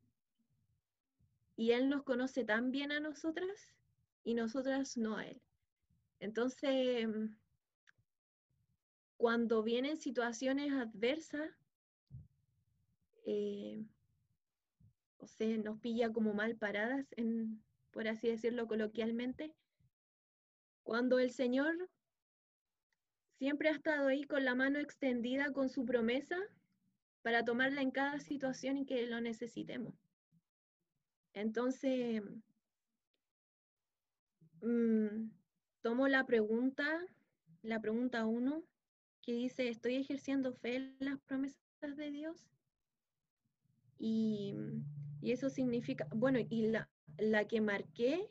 Y 1.57 1.71
Él 1.71 1.89
nos 1.89 2.03
conoce 2.03 2.45
tan 2.45 2.73
bien 2.73 2.93
a 2.93 3.01
nosotras 3.01 3.75
y 4.23 4.35
nosotras 4.35 4.99
no 4.99 5.17
a 5.17 5.27
Él. 5.27 5.41
Entonces, 6.21 7.09
cuando 9.17 9.63
vienen 9.63 9.97
situaciones 9.97 10.75
adversas, 10.75 11.62
eh, 13.25 13.83
o 15.19 15.27
sea, 15.27 15.57
nos 15.59 15.79
pilla 15.79 16.13
como 16.13 16.35
mal 16.35 16.57
paradas, 16.57 17.07
en, 17.17 17.63
por 17.91 18.09
así 18.09 18.29
decirlo 18.29 18.67
coloquialmente, 18.67 19.55
cuando 20.83 21.19
el 21.19 21.31
Señor 21.31 21.89
siempre 23.39 23.69
ha 23.69 23.73
estado 23.73 24.09
ahí 24.09 24.25
con 24.25 24.45
la 24.45 24.55
mano 24.55 24.79
extendida 24.79 25.53
con 25.53 25.69
su 25.69 25.85
promesa 25.85 26.37
para 27.23 27.45
tomarla 27.45 27.83
en 27.83 27.91
cada 27.91 28.19
situación 28.21 28.77
en 28.77 28.87
que 28.87 29.07
lo 29.07 29.21
necesitemos. 29.21 29.95
Entonces, 31.35 32.23
mmm, 34.61 35.31
tomo 35.83 36.09
la 36.09 36.25
pregunta, 36.27 37.01
la 37.63 37.81
pregunta 37.81 38.27
uno, 38.27 38.65
que 39.23 39.33
dice, 39.33 39.69
estoy 39.69 39.97
ejerciendo 39.97 40.53
fe 40.53 40.77
en 40.77 40.97
las 40.99 41.21
promesas 41.21 41.97
de 41.97 42.11
Dios. 42.11 42.45
Y, 44.05 44.57
eso 45.23 45.49
significa, 45.49 46.09
bueno, 46.11 46.41
y 46.41 46.67
la, 46.67 46.91
la 47.17 47.47
que 47.47 47.61
marqué 47.61 48.29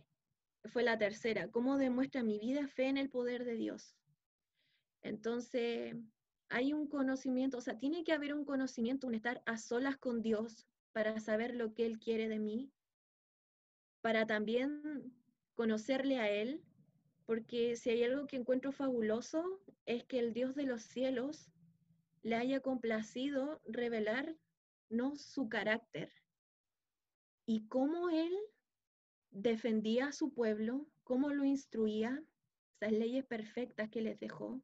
fue 0.66 0.84
la 0.84 0.98
tercera, 0.98 1.50
¿cómo 1.50 1.78
demuestra 1.78 2.24
mi 2.24 2.38
vida 2.40 2.68
fe 2.68 2.88
en 2.88 2.98
el 2.98 3.10
poder 3.10 3.46
de 3.46 3.56
Dios? 3.56 3.96
Entonces, 5.02 5.96
hay 6.50 6.74
un 6.74 6.88
conocimiento, 6.88 7.58
o 7.58 7.62
sea, 7.62 7.78
tiene 7.78 8.04
que 8.04 8.12
haber 8.12 8.34
un 8.34 8.44
conocimiento, 8.44 9.08
un 9.08 9.16
estar 9.16 9.42
a 9.46 9.58
solas 9.58 9.96
con 9.96 10.22
Dios 10.22 10.68
para 10.92 11.18
saber 11.22 11.56
lo 11.56 11.74
que 11.74 11.86
Él 11.86 12.00
quiere 12.00 12.28
de 12.28 12.40
mí, 12.40 12.70
para 14.02 14.28
también 14.28 15.16
conocerle 15.54 16.20
a 16.20 16.30
Él, 16.30 16.62
porque 17.26 17.78
si 17.78 17.92
hay 17.92 18.04
algo 18.04 18.28
que 18.28 18.36
encuentro 18.36 18.74
fabuloso 18.74 19.62
es 19.86 20.04
que 20.04 20.20
el 20.20 20.34
Dios 20.34 20.54
de 20.56 20.66
los 20.66 20.82
cielos 20.82 21.50
le 22.24 22.36
haya 22.36 22.60
complacido 22.60 23.62
revelar 23.66 24.36
no 24.92 25.16
su 25.16 25.50
carácter, 25.50 26.14
y 27.46 27.68
cómo 27.68 28.10
él 28.10 28.32
defendía 29.32 30.08
a 30.08 30.12
su 30.12 30.34
pueblo, 30.34 30.88
cómo 31.04 31.32
lo 31.32 31.44
instruía, 31.44 32.24
esas 32.80 32.92
leyes 32.94 33.26
perfectas 33.26 33.90
que 33.90 34.02
les 34.02 34.20
dejó, 34.20 34.62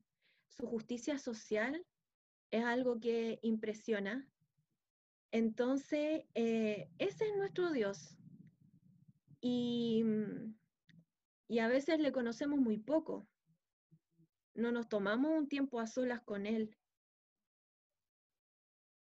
su 0.49 0.67
justicia 0.67 1.17
social 1.17 1.85
es 2.51 2.63
algo 2.63 2.99
que 2.99 3.39
impresiona. 3.41 4.27
Entonces, 5.31 6.23
eh, 6.33 6.89
ese 6.97 7.25
es 7.25 7.35
nuestro 7.35 7.71
Dios. 7.71 8.17
Y, 9.41 10.03
y 11.47 11.59
a 11.59 11.67
veces 11.67 11.99
le 11.99 12.11
conocemos 12.11 12.59
muy 12.59 12.77
poco. 12.77 13.27
No 14.55 14.71
nos 14.71 14.89
tomamos 14.89 15.31
un 15.37 15.47
tiempo 15.47 15.79
a 15.79 15.87
solas 15.87 16.21
con 16.21 16.45
Él. 16.45 16.75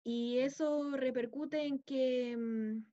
Y 0.02 0.38
eso 0.38 0.96
repercute 0.96 1.64
en 1.64 1.78
que 1.80 2.36
mm, 2.36 2.84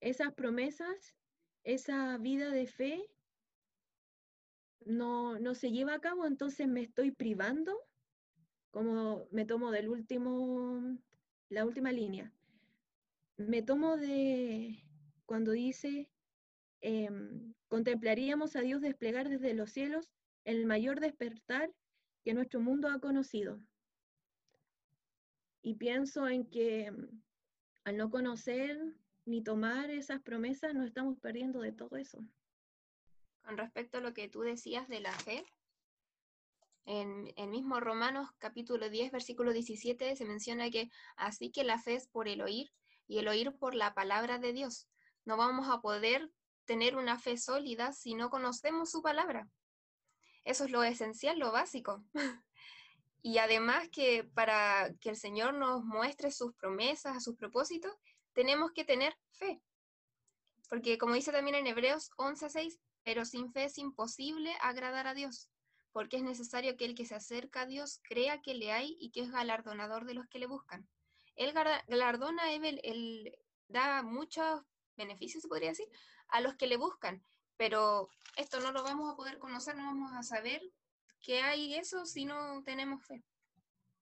esas 0.00 0.34
promesas, 0.34 1.14
esa 1.62 2.18
vida 2.18 2.50
de 2.50 2.66
fe, 2.66 3.06
no, 4.84 5.38
no 5.38 5.54
se 5.54 5.70
lleva 5.70 5.94
a 5.94 6.00
cabo, 6.00 6.26
entonces 6.26 6.66
me 6.66 6.80
estoy 6.82 7.10
privando, 7.12 7.78
como 8.70 9.26
me 9.30 9.44
tomo 9.44 9.70
del 9.70 9.88
último, 9.88 10.98
la 11.48 11.64
última 11.64 11.92
línea. 11.92 12.32
Me 13.36 13.62
tomo 13.62 13.96
de 13.96 14.82
cuando 15.26 15.52
dice, 15.52 16.10
em, 16.80 17.54
contemplaríamos 17.68 18.56
a 18.56 18.60
Dios 18.60 18.80
desplegar 18.80 19.28
desde 19.28 19.54
los 19.54 19.70
cielos 19.70 20.10
el 20.44 20.66
mayor 20.66 21.00
despertar 21.00 21.70
que 22.24 22.34
nuestro 22.34 22.60
mundo 22.60 22.88
ha 22.88 22.98
conocido. 23.00 23.60
Y 25.62 25.74
pienso 25.74 26.28
en 26.28 26.48
que 26.48 26.90
mm, 26.90 27.22
al 27.84 27.96
no 27.96 28.10
conocer 28.10 28.78
ni 29.24 29.42
tomar 29.42 29.90
esas 29.90 30.20
promesas, 30.22 30.74
nos 30.74 30.86
estamos 30.86 31.18
perdiendo 31.18 31.60
de 31.60 31.72
todo 31.72 31.96
eso. 31.96 32.24
Con 33.42 33.56
respecto 33.56 33.98
a 33.98 34.00
lo 34.00 34.12
que 34.14 34.28
tú 34.28 34.40
decías 34.40 34.88
de 34.88 35.00
la 35.00 35.12
fe, 35.12 35.44
en 36.86 37.32
el 37.36 37.48
mismo 37.48 37.78
Romanos 37.78 38.28
capítulo 38.38 38.90
10, 38.90 39.12
versículo 39.12 39.52
17 39.52 40.16
se 40.16 40.24
menciona 40.24 40.70
que 40.70 40.90
así 41.16 41.50
que 41.50 41.62
la 41.62 41.78
fe 41.78 41.94
es 41.94 42.08
por 42.08 42.26
el 42.26 42.40
oír 42.40 42.72
y 43.06 43.18
el 43.18 43.28
oír 43.28 43.52
por 43.56 43.74
la 43.74 43.94
palabra 43.94 44.38
de 44.38 44.52
Dios. 44.52 44.88
No 45.24 45.36
vamos 45.36 45.68
a 45.68 45.80
poder 45.80 46.30
tener 46.64 46.96
una 46.96 47.18
fe 47.18 47.36
sólida 47.36 47.92
si 47.92 48.14
no 48.14 48.30
conocemos 48.30 48.90
su 48.90 49.02
palabra. 49.02 49.48
Eso 50.44 50.64
es 50.64 50.70
lo 50.70 50.82
esencial, 50.82 51.38
lo 51.38 51.52
básico. 51.52 52.02
Y 53.22 53.38
además 53.38 53.88
que 53.90 54.24
para 54.24 54.94
que 55.00 55.10
el 55.10 55.16
Señor 55.16 55.54
nos 55.54 55.84
muestre 55.84 56.30
sus 56.30 56.54
promesas, 56.54 57.22
sus 57.22 57.36
propósitos, 57.36 57.94
tenemos 58.32 58.72
que 58.72 58.84
tener 58.84 59.16
fe. 59.32 59.60
Porque 60.68 60.98
como 60.98 61.14
dice 61.14 61.32
también 61.32 61.56
en 61.56 61.66
Hebreos 61.66 62.10
11:6, 62.16 62.78
pero 63.02 63.24
sin 63.24 63.52
fe 63.52 63.64
es 63.64 63.78
imposible 63.78 64.54
agradar 64.60 65.06
a 65.06 65.14
Dios, 65.14 65.50
porque 65.92 66.18
es 66.18 66.22
necesario 66.22 66.76
que 66.76 66.84
el 66.84 66.94
que 66.94 67.06
se 67.06 67.14
acerca 67.14 67.62
a 67.62 67.66
Dios 67.66 68.00
crea 68.02 68.40
que 68.40 68.54
le 68.54 68.72
hay 68.72 68.96
y 69.00 69.10
que 69.10 69.22
es 69.22 69.30
galardonador 69.30 70.04
de 70.04 70.14
los 70.14 70.28
que 70.28 70.38
le 70.38 70.46
buscan. 70.46 70.88
Él 71.36 71.52
galardona, 71.52 72.52
él, 72.52 72.80
él 72.84 73.38
da 73.68 74.02
muchos 74.02 74.62
beneficios, 74.96 75.42
se 75.42 75.48
podría 75.48 75.70
decir, 75.70 75.88
a 76.28 76.40
los 76.40 76.54
que 76.56 76.66
le 76.66 76.76
buscan, 76.76 77.24
pero 77.56 78.08
esto 78.36 78.60
no 78.60 78.72
lo 78.72 78.82
vamos 78.82 79.12
a 79.12 79.16
poder 79.16 79.38
conocer, 79.38 79.76
no 79.76 79.84
vamos 79.84 80.12
a 80.12 80.22
saber 80.22 80.62
que 81.20 81.40
hay 81.40 81.74
eso 81.74 82.04
si 82.06 82.24
no 82.24 82.62
tenemos 82.64 83.04
fe, 83.04 83.22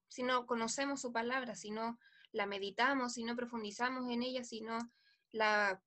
si 0.09 0.23
no 0.23 0.47
conocemos 0.47 1.01
su 1.01 1.13
palabra, 1.13 1.55
si 1.55 1.71
no 1.71 1.99
la 2.33 2.47
meditamos, 2.47 3.15
si 3.15 3.25
no 3.25 3.37
profundizamos 3.37 4.11
en 4.11 4.23
ella, 4.23 4.45
si 4.45 4.61
no 4.61 4.79
la 5.33 5.83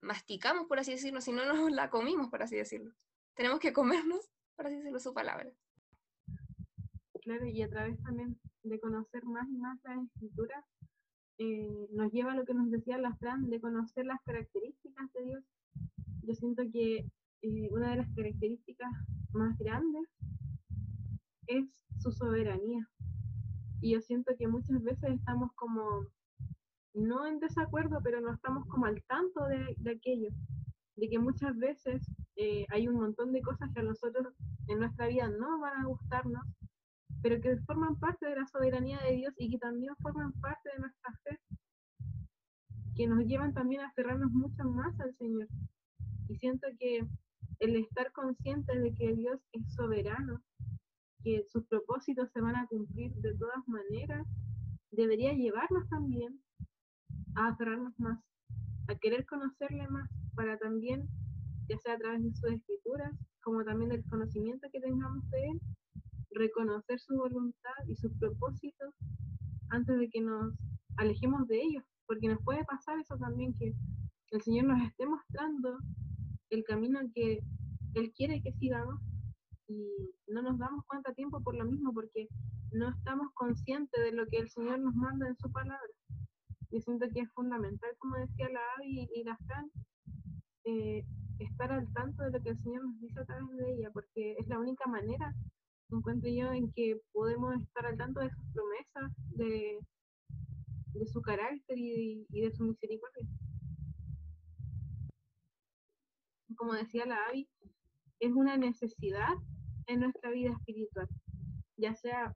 masticamos, 0.00 0.66
por 0.66 0.78
así 0.78 0.92
decirlo, 0.92 1.20
si 1.20 1.32
no 1.32 1.44
nos 1.44 1.70
la 1.70 1.90
comimos, 1.90 2.28
por 2.28 2.42
así 2.42 2.56
decirlo. 2.56 2.92
Tenemos 3.34 3.60
que 3.60 3.72
comernos, 3.72 4.30
por 4.54 4.66
así 4.66 4.76
decirlo, 4.76 4.98
su 5.00 5.14
palabra. 5.14 5.50
Claro, 7.22 7.46
y 7.46 7.62
a 7.62 7.68
través 7.68 8.00
también 8.02 8.38
de 8.62 8.78
conocer 8.78 9.24
más 9.24 9.48
y 9.48 9.56
más 9.56 9.78
las 9.84 10.04
escrituras, 10.04 10.64
eh, 11.38 11.88
nos 11.90 12.12
lleva 12.12 12.32
a 12.32 12.34
lo 12.36 12.44
que 12.44 12.54
nos 12.54 12.70
decía 12.70 12.98
la 12.98 13.14
Fran, 13.16 13.50
de 13.50 13.60
conocer 13.60 14.06
las 14.06 14.22
características 14.22 15.12
de 15.12 15.24
Dios. 15.24 15.44
Yo 16.22 16.34
siento 16.34 16.62
que 16.72 17.10
eh, 17.42 17.68
una 17.70 17.90
de 17.90 17.96
las 17.96 18.14
características 18.14 18.90
más 19.32 19.58
grandes 19.58 20.08
es 21.46 21.66
su 21.98 22.12
soberanía. 22.12 22.88
Y 23.80 23.92
yo 23.92 24.00
siento 24.00 24.34
que 24.38 24.48
muchas 24.48 24.82
veces 24.82 25.10
estamos 25.10 25.50
como, 25.54 26.06
no 26.94 27.26
en 27.26 27.38
desacuerdo, 27.38 28.00
pero 28.02 28.20
no 28.20 28.32
estamos 28.32 28.66
como 28.66 28.86
al 28.86 29.02
tanto 29.04 29.44
de, 29.46 29.76
aquello, 29.90 30.30
de 30.96 31.08
que 31.08 31.18
muchas 31.18 31.56
veces 31.56 32.02
eh, 32.36 32.66
hay 32.70 32.88
un 32.88 32.96
montón 32.96 33.32
de 33.32 33.42
cosas 33.42 33.70
que 33.72 33.80
a 33.80 33.84
nosotros 33.84 34.34
en 34.68 34.78
nuestra 34.78 35.08
vida 35.08 35.28
no 35.28 35.60
van 35.60 35.80
a 35.80 35.86
gustarnos, 35.86 36.42
pero 37.22 37.40
que 37.40 37.56
forman 37.58 37.98
parte 37.98 38.26
de 38.26 38.36
la 38.36 38.46
soberanía 38.46 38.98
de 39.02 39.16
Dios 39.16 39.34
y 39.36 39.50
que 39.50 39.58
también 39.58 39.94
forman 39.96 40.32
parte 40.34 40.70
de 40.72 40.78
nuestra 40.80 41.12
fe, 41.24 41.38
que 42.94 43.06
nos 43.06 43.24
llevan 43.26 43.52
también 43.52 43.82
a 43.82 43.88
aferrarnos 43.88 44.32
mucho 44.32 44.64
más 44.64 44.98
al 45.00 45.14
Señor. 45.16 45.48
Y 46.28 46.36
siento 46.36 46.66
que 46.78 47.06
el 47.60 47.76
estar 47.76 48.10
consciente 48.12 48.78
de 48.78 48.94
que 48.94 49.14
Dios 49.14 49.40
es 49.52 49.74
soberano 49.74 50.42
que 51.26 51.44
sus 51.50 51.66
propósitos 51.66 52.30
se 52.30 52.40
van 52.40 52.54
a 52.54 52.68
cumplir 52.68 53.12
de 53.16 53.34
todas 53.34 53.66
maneras, 53.66 54.24
debería 54.92 55.32
llevarnos 55.32 55.88
también 55.88 56.40
a 57.34 57.48
aferrarnos 57.48 57.98
más, 57.98 58.20
a 58.86 58.94
querer 58.94 59.26
conocerle 59.26 59.88
más, 59.88 60.08
para 60.36 60.56
también, 60.58 61.08
ya 61.68 61.76
sea 61.78 61.94
a 61.94 61.98
través 61.98 62.22
de 62.22 62.30
sus 62.30 62.48
escrituras, 62.48 63.12
como 63.42 63.64
también 63.64 63.90
del 63.90 64.04
conocimiento 64.08 64.68
que 64.72 64.78
tengamos 64.78 65.28
de 65.30 65.48
Él, 65.48 65.60
reconocer 66.30 67.00
su 67.00 67.16
voluntad 67.16 67.74
y 67.88 67.96
sus 67.96 68.12
propósitos 68.20 68.94
antes 69.70 69.98
de 69.98 70.08
que 70.08 70.20
nos 70.20 70.54
alejemos 70.96 71.48
de 71.48 71.60
ellos, 71.60 71.82
porque 72.06 72.28
nos 72.28 72.40
puede 72.44 72.64
pasar 72.66 73.00
eso 73.00 73.16
también, 73.16 73.52
que 73.54 73.74
el 74.30 74.42
Señor 74.42 74.66
nos 74.66 74.80
esté 74.80 75.04
mostrando 75.06 75.76
el 76.50 76.62
camino 76.62 77.00
que 77.12 77.42
Él 77.94 78.12
quiere 78.12 78.40
que 78.42 78.52
sigamos, 78.52 79.00
y 79.68 80.14
no 80.28 80.42
nos 80.42 80.58
damos 80.58 80.84
cuenta 80.86 81.10
a 81.10 81.14
tiempo 81.14 81.42
por 81.42 81.56
lo 81.56 81.64
mismo, 81.64 81.92
porque 81.92 82.28
no 82.72 82.88
estamos 82.90 83.32
conscientes 83.34 84.02
de 84.02 84.12
lo 84.12 84.26
que 84.26 84.38
el 84.38 84.50
Señor 84.50 84.78
nos 84.80 84.94
manda 84.94 85.26
en 85.28 85.36
su 85.36 85.50
palabra. 85.50 85.92
Yo 86.70 86.80
siento 86.80 87.06
que 87.12 87.20
es 87.20 87.32
fundamental, 87.32 87.90
como 87.98 88.16
decía 88.16 88.48
la 88.48 88.60
Avi 88.76 89.08
y 89.14 89.24
la 89.24 89.36
Fran, 89.46 89.70
eh, 90.64 91.04
estar 91.38 91.72
al 91.72 91.92
tanto 91.92 92.24
de 92.24 92.30
lo 92.30 92.42
que 92.42 92.50
el 92.50 92.58
Señor 92.58 92.84
nos 92.84 93.00
dice 93.00 93.20
a 93.20 93.24
través 93.24 93.48
de 93.56 93.72
ella, 93.74 93.90
porque 93.92 94.36
es 94.38 94.48
la 94.48 94.58
única 94.58 94.88
manera, 94.88 95.34
encuentro 95.90 96.28
yo, 96.28 96.52
en 96.52 96.72
que 96.72 97.00
podemos 97.12 97.54
estar 97.62 97.86
al 97.86 97.96
tanto 97.96 98.20
de 98.20 98.30
sus 98.30 98.44
promesas, 98.52 99.12
de, 99.36 99.78
de 100.94 101.06
su 101.06 101.22
carácter 101.22 101.78
y, 101.78 102.26
y 102.30 102.40
de 102.40 102.50
su 102.52 102.64
misericordia. 102.64 103.26
Como 106.56 106.72
decía 106.72 107.06
la 107.06 107.18
Avi, 107.28 107.48
es 108.18 108.32
una 108.32 108.56
necesidad 108.56 109.34
en 109.86 110.00
nuestra 110.00 110.30
vida 110.30 110.50
espiritual, 110.50 111.08
ya 111.76 111.94
sea 111.94 112.34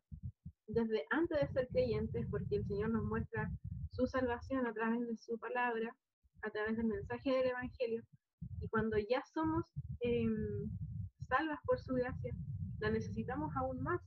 desde 0.67 1.05
antes 1.11 1.41
de 1.41 1.49
ser 1.49 1.69
creyentes, 1.69 2.27
porque 2.31 2.57
el 2.57 2.67
Señor 2.67 2.91
nos 2.91 3.05
muestra 3.05 3.51
su 3.93 4.07
salvación 4.07 4.67
a 4.67 4.73
través 4.73 5.01
de 5.07 5.17
su 5.17 5.39
palabra, 5.39 5.95
a 6.43 6.51
través 6.51 6.77
del 6.77 6.87
mensaje 6.87 7.31
del 7.31 7.49
Evangelio, 7.49 8.03
y 8.61 8.69
cuando 8.69 8.97
ya 8.99 9.23
somos 9.35 9.65
em, 10.01 10.71
salvas 11.29 11.59
por 11.65 11.79
su 11.81 11.95
gracia, 11.95 12.33
la 12.79 12.91
necesitamos 12.91 13.55
aún 13.57 13.83
más. 13.83 14.01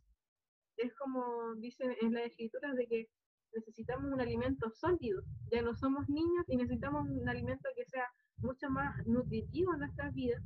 Es 0.77 0.93
como 0.95 1.55
dicen 1.55 1.95
en 2.01 2.13
las 2.13 2.25
escrituras 2.25 2.75
de 2.75 2.87
que 2.87 3.07
necesitamos 3.53 4.11
un 4.11 4.21
alimento 4.21 4.71
sólido, 4.71 5.21
ya 5.51 5.61
no 5.61 5.75
somos 5.75 6.09
niños 6.09 6.45
y 6.47 6.57
necesitamos 6.57 7.07
un 7.07 7.29
alimento 7.29 7.69
que 7.75 7.85
sea 7.85 8.07
mucho 8.37 8.69
más 8.69 8.95
nutritivo 9.05 9.73
en 9.73 9.79
nuestras 9.79 10.13
vidas 10.13 10.41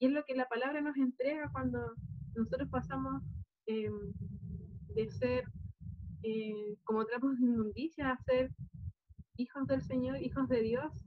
y 0.00 0.06
es 0.06 0.12
lo 0.12 0.24
que 0.24 0.34
la 0.34 0.48
palabra 0.48 0.80
nos 0.80 0.96
entrega 0.96 1.50
cuando 1.52 1.94
nosotros 2.34 2.68
pasamos 2.70 3.22
em, 3.66 4.12
de 4.94 5.10
ser 5.10 5.44
eh, 6.22 6.76
como 6.84 7.04
trapos 7.04 7.38
de 7.38 7.44
inmundicia 7.44 8.10
a 8.10 8.22
ser 8.24 8.50
hijos 9.36 9.66
del 9.66 9.82
Señor, 9.82 10.20
hijos 10.22 10.48
de 10.48 10.62
Dios, 10.62 11.04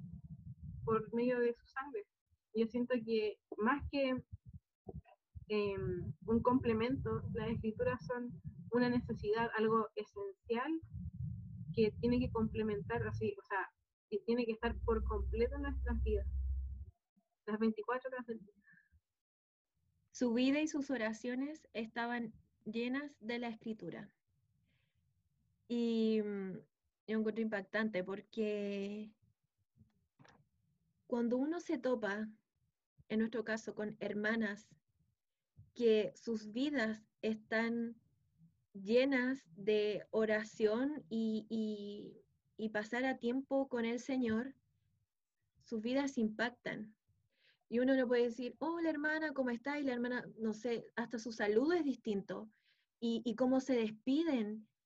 por 0.85 1.11
medio 1.13 1.39
de 1.39 1.53
su 1.53 1.65
sangre. 1.67 2.05
Yo 2.53 2.67
siento 2.67 2.93
que 3.03 3.37
más 3.57 3.83
que 3.89 4.15
em, 5.47 6.13
un 6.27 6.41
complemento, 6.43 7.23
las 7.33 7.49
escrituras 7.49 7.99
son 8.05 8.29
una 8.71 8.89
necesidad, 8.89 9.49
algo 9.57 9.87
esencial 9.95 10.71
que 11.75 11.91
tiene 11.99 12.19
que 12.19 12.31
complementar 12.31 13.05
así, 13.07 13.35
o 13.39 13.43
sea, 13.47 13.71
que 14.09 14.19
tiene 14.19 14.45
que 14.45 14.51
estar 14.51 14.75
por 14.85 15.03
completo 15.03 15.55
en 15.55 15.63
nuestras 15.63 16.01
vidas. 16.03 16.27
Las 17.47 17.59
24 17.59 18.09
horas 18.09 18.27
del. 18.27 18.39
Su 20.13 20.31
vida 20.31 20.61
y 20.61 20.67
sus 20.67 20.91
oraciones 20.91 21.67
estaban 21.73 22.33
llenas 22.65 23.11
de 23.19 23.39
la 23.39 23.47
escritura. 23.47 24.11
Y 25.67 26.21
mm, 26.23 26.51
yo 27.07 27.17
encuentro 27.17 27.41
impactante 27.41 28.03
porque 28.03 29.09
cuando 31.07 31.37
uno 31.37 31.59
se 31.59 31.79
topa, 31.79 32.29
en 33.09 33.19
nuestro 33.19 33.43
caso, 33.43 33.73
con 33.73 33.97
hermanas 33.99 34.69
que 35.73 36.13
sus 36.15 36.51
vidas 36.53 37.01
están 37.23 37.95
llenas 38.73 39.43
de 39.55 40.05
oración 40.11 41.03
y, 41.09 41.47
y, 41.49 42.21
y 42.55 42.69
pasar 42.69 43.03
a 43.05 43.17
tiempo 43.17 43.67
con 43.67 43.83
el 43.83 43.99
Señor, 43.99 44.53
sus 45.63 45.81
vidas 45.81 46.19
impactan. 46.19 46.93
Y 47.69 47.79
uno 47.79 47.95
no 47.95 48.07
puede 48.07 48.23
decir, 48.23 48.55
hola 48.59 48.89
hermana, 48.89 49.33
¿cómo 49.33 49.49
está? 49.49 49.79
Y 49.79 49.83
la 49.83 49.93
hermana, 49.93 50.25
no 50.37 50.53
sé, 50.53 50.85
hasta 50.95 51.17
su 51.17 51.31
saludo 51.31 51.73
es 51.73 51.83
distinto. 51.83 52.49
Y, 52.99 53.21
y 53.25 53.35
cómo 53.35 53.59
se 53.59 53.75
despiden. 53.75 54.67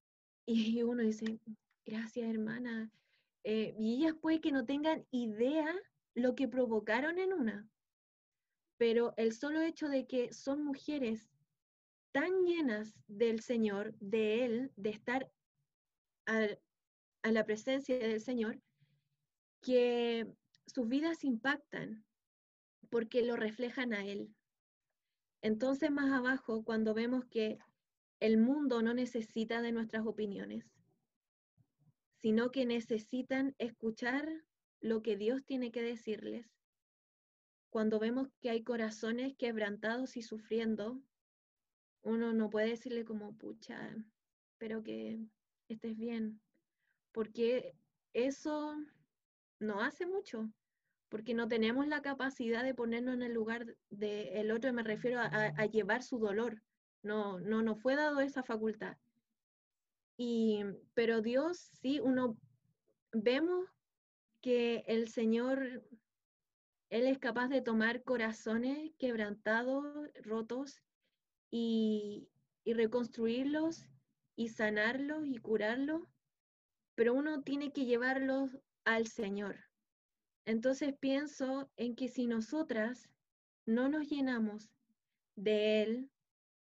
Y 0.49 0.81
uno 0.81 1.03
dice, 1.03 1.41
gracias 1.85 2.29
hermana. 2.29 2.89
Eh, 3.43 3.75
y 3.77 3.95
ellas 3.95 4.13
puede 4.21 4.39
que 4.39 4.53
no 4.53 4.65
tengan 4.65 5.05
idea 5.11 5.75
lo 6.15 6.35
que 6.35 6.47
provocaron 6.47 7.19
en 7.19 7.33
una. 7.33 7.69
Pero 8.77 9.13
el 9.17 9.33
solo 9.33 9.61
hecho 9.61 9.89
de 9.89 10.07
que 10.07 10.31
son 10.31 10.63
mujeres 10.63 11.29
tan 12.11 12.45
llenas 12.45 12.93
del 13.07 13.41
Señor, 13.41 13.93
de 13.99 14.45
Él, 14.45 14.71
de 14.75 14.89
estar 14.89 15.29
a 16.25 17.31
la 17.31 17.45
presencia 17.45 17.97
del 17.97 18.19
Señor, 18.21 18.59
que 19.61 20.27
sus 20.65 20.87
vidas 20.87 21.23
impactan 21.23 22.05
porque 22.89 23.21
lo 23.21 23.35
reflejan 23.35 23.93
a 23.93 24.05
Él. 24.05 24.33
Entonces 25.41 25.91
más 25.91 26.11
abajo, 26.11 26.63
cuando 26.63 26.93
vemos 26.93 27.25
que 27.25 27.57
el 28.19 28.37
mundo 28.37 28.81
no 28.81 28.93
necesita 28.93 29.61
de 29.61 29.71
nuestras 29.71 30.05
opiniones, 30.05 30.65
sino 32.15 32.51
que 32.51 32.65
necesitan 32.65 33.55
escuchar 33.59 34.27
lo 34.81 35.01
que 35.01 35.17
Dios 35.17 35.45
tiene 35.45 35.71
que 35.71 35.81
decirles. 35.81 36.47
Cuando 37.69 37.99
vemos 37.99 38.29
que 38.41 38.49
hay 38.49 38.63
corazones 38.63 39.35
quebrantados 39.37 40.17
y 40.17 40.23
sufriendo, 40.23 41.01
uno 42.01 42.33
no 42.33 42.49
puede 42.49 42.69
decirle 42.69 43.05
como, 43.05 43.35
pucha, 43.37 43.95
espero 44.51 44.81
que 44.83 45.19
estés 45.67 45.97
bien, 45.97 46.41
porque 47.11 47.75
eso 48.13 48.75
no 49.59 49.81
hace 49.81 50.05
mucho, 50.05 50.49
porque 51.09 51.33
no 51.33 51.47
tenemos 51.47 51.87
la 51.87 52.01
capacidad 52.01 52.63
de 52.63 52.73
ponernos 52.73 53.15
en 53.15 53.23
el 53.23 53.33
lugar 53.33 53.75
del 53.89 54.51
otro, 54.51 54.73
me 54.73 54.83
refiero 54.83 55.19
a, 55.19 55.25
a, 55.25 55.65
llevar 55.65 56.03
su 56.03 56.19
dolor, 56.19 56.61
no, 57.03 57.39
no 57.39 57.61
nos 57.61 57.81
fue 57.81 57.95
dado 57.95 58.19
esa 58.19 58.43
facultad. 58.43 58.97
Y, 60.17 60.63
pero 60.93 61.21
Dios, 61.21 61.57
sí, 61.57 61.99
uno 61.99 62.37
vemos 63.13 63.67
que 64.41 64.83
el 64.87 65.07
Señor, 65.07 65.83
Él 66.89 67.07
es 67.07 67.19
capaz 67.19 67.47
de 67.47 67.61
tomar 67.61 68.03
corazones 68.03 68.91
quebrantados, 68.97 69.85
rotos, 70.23 70.81
y, 71.49 72.27
y 72.63 72.73
reconstruirlos 72.73 73.85
y 74.35 74.49
sanarlos 74.49 75.25
y 75.25 75.37
curarlos, 75.37 76.01
pero 76.95 77.13
uno 77.13 77.41
tiene 77.41 77.71
que 77.71 77.85
llevarlos 77.85 78.57
al 78.83 79.07
Señor. 79.07 79.66
Entonces 80.47 80.95
pienso 80.97 81.69
en 81.75 81.93
que 81.93 82.07
si 82.07 82.25
nosotras 82.25 83.09
no 83.65 83.89
nos 83.89 84.07
llenamos 84.07 84.69
de 85.35 85.83
Él, 85.83 86.09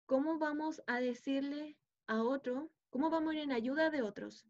¿cómo 0.07 0.39
vamos 0.39 0.83
a 0.87 1.01
decirle 1.01 1.77
a 2.07 2.23
otro, 2.23 2.71
cómo 2.89 3.11
vamos 3.11 3.35
a 3.35 3.37
ir 3.37 3.43
en 3.43 3.53
ayuda 3.53 3.91
de 3.91 4.01
otros? 4.01 4.47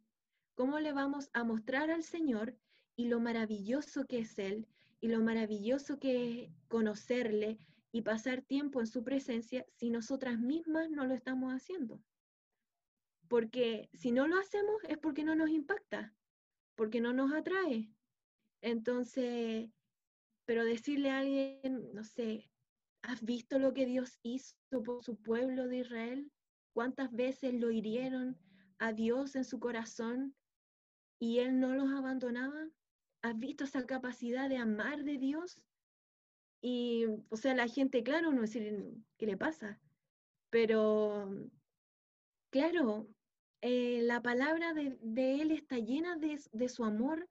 ¿Cómo 0.55 0.79
le 0.79 0.93
vamos 0.93 1.31
a 1.33 1.43
mostrar 1.43 1.91
al 1.91 2.05
Señor 2.05 2.57
y 2.95 3.09
lo 3.09 3.19
maravilloso 3.19 4.07
que 4.07 4.21
es 4.21 4.39
Él 4.39 4.69
y 5.01 5.09
lo 5.09 5.21
maravilloso 5.21 5.99
que 5.99 6.45
es 6.45 6.51
conocerle 6.69 7.59
y 7.91 8.03
pasar 8.03 8.43
tiempo 8.43 8.79
en 8.79 8.87
su 8.87 9.03
presencia 9.03 9.67
si 9.73 9.91
nosotras 9.91 10.39
mismas 10.39 10.91
no 10.91 11.05
lo 11.05 11.15
estamos 11.15 11.53
haciendo. 11.53 12.01
Porque 13.27 13.91
si 13.95 14.13
no 14.13 14.29
lo 14.29 14.39
hacemos 14.39 14.77
es 14.89 14.97
porque 14.97 15.25
no 15.25 15.35
nos 15.35 15.51
impacta, 15.51 16.15
porque 16.77 17.01
no 17.01 17.13
nos 17.13 17.33
atrae. 17.33 17.91
Entonces, 18.61 19.71
pero 20.44 20.64
decirle 20.64 21.11
a 21.11 21.18
alguien, 21.18 21.92
no 21.92 22.05
sé, 22.05 22.51
¿has 23.03 23.23
visto 23.23 23.59
lo 23.59 23.75
que 23.75 23.87
Dios 23.87 24.18
hizo 24.23 24.55
por 24.85 25.05
su 25.05 25.16
pueblo 25.16 25.68
de 25.68 25.79
Israel? 25.79 26.33
¿Cuántas 26.73 27.12
veces 27.12 27.55
lo 27.55 27.71
hirieron 27.71 28.38
a 28.79 28.92
Dios 28.92 29.37
en 29.37 29.44
su 29.44 29.59
corazón 29.61 30.35
y 31.18 31.38
Él 31.38 31.61
no 31.61 31.75
los 31.75 31.90
abandonaba? 31.90 32.68
¿Has 33.23 33.38
visto 33.38 33.64
esa 33.64 33.85
capacidad 33.87 34.49
de 34.49 34.57
amar 34.57 35.05
de 35.05 35.18
Dios? 35.18 35.61
Y, 36.61 37.07
o 37.29 37.37
sea, 37.37 37.55
la 37.55 37.68
gente, 37.68 38.03
claro, 38.03 38.33
no 38.33 38.42
decir 38.42 38.94
qué 39.16 39.27
le 39.27 39.37
pasa, 39.37 39.81
pero, 40.51 41.29
claro, 42.51 43.09
eh, 43.61 44.01
la 44.03 44.23
palabra 44.23 44.73
de, 44.73 44.99
de, 45.03 45.40
Él 45.40 45.51
está 45.51 45.79
llena 45.79 46.16
de, 46.16 46.40
de, 46.53 46.68
su 46.68 46.85
amor, 46.85 47.29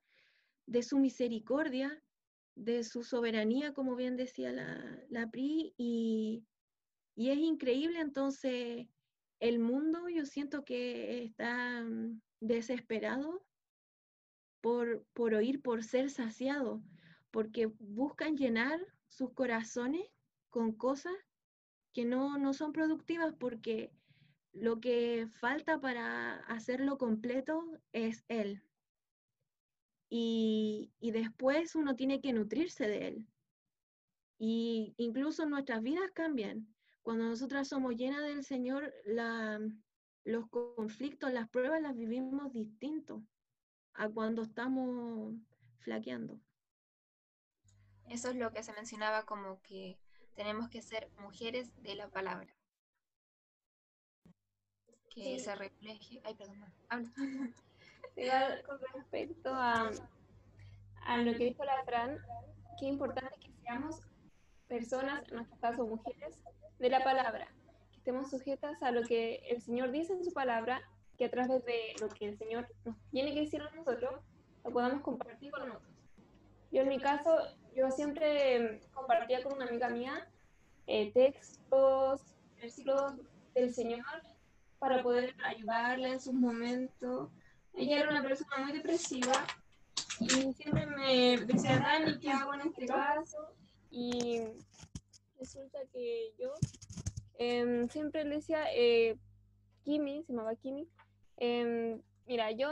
de 0.67 0.84
su 0.84 0.99
misericordia, 0.99 2.03
de 2.56 2.84
su 2.84 3.03
soberanía, 3.03 3.73
como 3.73 3.95
bien 3.95 4.15
decía 4.15 4.51
la, 4.51 5.01
la 5.10 5.30
PRI, 5.32 5.73
y, 5.77 6.43
y 7.15 7.30
es 7.30 7.38
increíble, 7.38 7.99
entonces, 7.99 8.88
el 9.39 9.60
mundo 9.60 10.10
yo 10.10 10.25
siento 10.25 10.63
que 10.63 11.23
está 11.23 11.84
mm, 11.84 12.21
desesperado 12.41 13.45
por, 14.62 15.06
por 15.13 15.34
oír, 15.34 15.62
por 15.62 15.84
ser 15.84 16.10
saciado, 16.10 16.84
porque 17.32 17.67
buscan 17.80 18.38
llenar 18.38 18.80
sus 19.08 19.32
corazones 19.34 20.06
con 20.49 20.73
cosas 20.73 21.15
que 21.93 22.06
no, 22.06 22.38
no 22.38 22.53
son 22.53 22.73
productivas 22.73 23.34
porque 23.39 23.91
lo 24.51 24.80
que 24.80 25.27
falta 25.39 25.80
para 25.80 26.38
hacerlo 26.47 26.97
completo 26.97 27.63
es 27.93 28.25
Él. 28.27 28.63
Y, 30.09 30.91
y, 30.99 31.11
después 31.11 31.75
uno 31.75 31.95
tiene 31.95 32.21
que 32.21 32.31
nutrirse 32.33 32.87
de 32.87 33.07
Él. 33.07 33.27
Y 34.39 34.93
incluso 34.97 35.45
nuestras 35.45 35.81
vidas 35.81 36.09
cambian. 36.13 36.73
Cuando 37.01 37.25
nosotras 37.25 37.67
somos 37.67 37.95
llenas 37.95 38.23
del 38.23 38.43
Señor, 38.43 38.93
la, 39.05 39.59
los 40.23 40.47
conflictos, 40.49 41.31
las 41.33 41.49
pruebas 41.49 41.81
las 41.81 41.95
vivimos 41.95 42.53
distintos 42.53 43.21
a 43.93 44.09
cuando 44.09 44.43
estamos 44.43 45.33
flaqueando. 45.79 46.39
Eso 48.09 48.29
es 48.29 48.35
lo 48.35 48.51
que 48.51 48.63
se 48.63 48.73
mencionaba 48.73 49.25
como 49.25 49.61
que 49.61 49.97
tenemos 50.35 50.69
que 50.69 50.81
ser 50.81 51.09
mujeres 51.19 51.71
de 51.81 51.95
la 51.95 52.09
palabra. 52.09 52.53
Que 55.09 55.37
Sí. 55.37 55.45
se 55.45 55.55
refleje. 55.55 56.21
Ay, 56.23 56.35
perdón, 56.35 56.63
habla. 56.89 57.11
Igual 58.15 58.63
con 58.63 58.79
respecto 58.93 59.49
a, 59.53 59.91
a 61.05 61.17
lo 61.17 61.31
que 61.33 61.45
dijo 61.45 61.63
la 61.63 61.83
Fran, 61.86 62.17
qué 62.79 62.86
importante 62.86 63.36
que 63.39 63.51
seamos 63.62 64.01
personas, 64.67 65.27
en 65.29 65.36
nuestro 65.36 65.60
caso 65.60 65.86
mujeres, 65.86 66.38
de 66.79 66.89
la 66.89 67.03
palabra, 67.03 67.47
que 67.91 67.97
estemos 67.97 68.29
sujetas 68.29 68.81
a 68.83 68.91
lo 68.91 69.03
que 69.03 69.41
el 69.49 69.62
Señor 69.62 69.91
dice 69.91 70.13
en 70.13 70.23
su 70.23 70.31
palabra, 70.31 70.81
que 71.17 71.25
a 71.25 71.31
través 71.31 71.65
de 71.65 71.95
lo 71.99 72.10
que 72.10 72.29
el 72.29 72.38
Señor 72.38 72.67
nos 72.86 72.95
tiene 73.10 73.33
que 73.33 73.41
decir 73.41 73.62
a 73.62 73.71
nosotros, 73.71 74.21
lo 74.63 74.71
podamos 74.71 75.01
compartir 75.01 75.51
con 75.51 75.71
otros. 75.71 75.91
Yo 76.71 76.81
en 76.81 76.89
mi 76.89 76.99
caso, 76.99 77.39
yo 77.75 77.89
siempre 77.91 78.81
compartía 78.93 79.41
con 79.41 79.53
una 79.53 79.65
amiga 79.65 79.89
mía 79.89 80.27
eh, 80.86 81.12
textos, 81.13 82.21
versículos 82.62 83.13
del 83.53 83.73
Señor 83.73 84.05
para 84.79 85.01
poder 85.01 85.36
ayudarla 85.43 86.10
en 86.10 86.19
sus 86.19 86.33
momentos. 86.33 87.29
Ella 87.77 87.99
era 87.99 88.09
una 88.09 88.23
persona 88.23 88.57
muy 88.57 88.73
depresiva 88.73 89.45
y 90.19 90.29
siempre 90.29 90.87
me 90.87 91.37
decía, 91.37 91.77
Dani, 91.77 92.19
¿qué 92.19 92.31
hago 92.31 92.55
en 92.55 92.61
este 92.61 92.87
caso? 92.87 93.37
Y 93.91 94.41
resulta 95.37 95.77
que 95.93 96.33
yo 96.39 96.51
em, 97.37 97.87
siempre 97.89 98.23
le 98.25 98.37
decía, 98.37 98.65
eh, 98.73 99.15
Kimi, 99.83 100.23
se 100.23 100.33
llamaba 100.33 100.55
Kimi, 100.55 100.87
em, 101.37 102.01
mira, 102.25 102.49
yo 102.51 102.69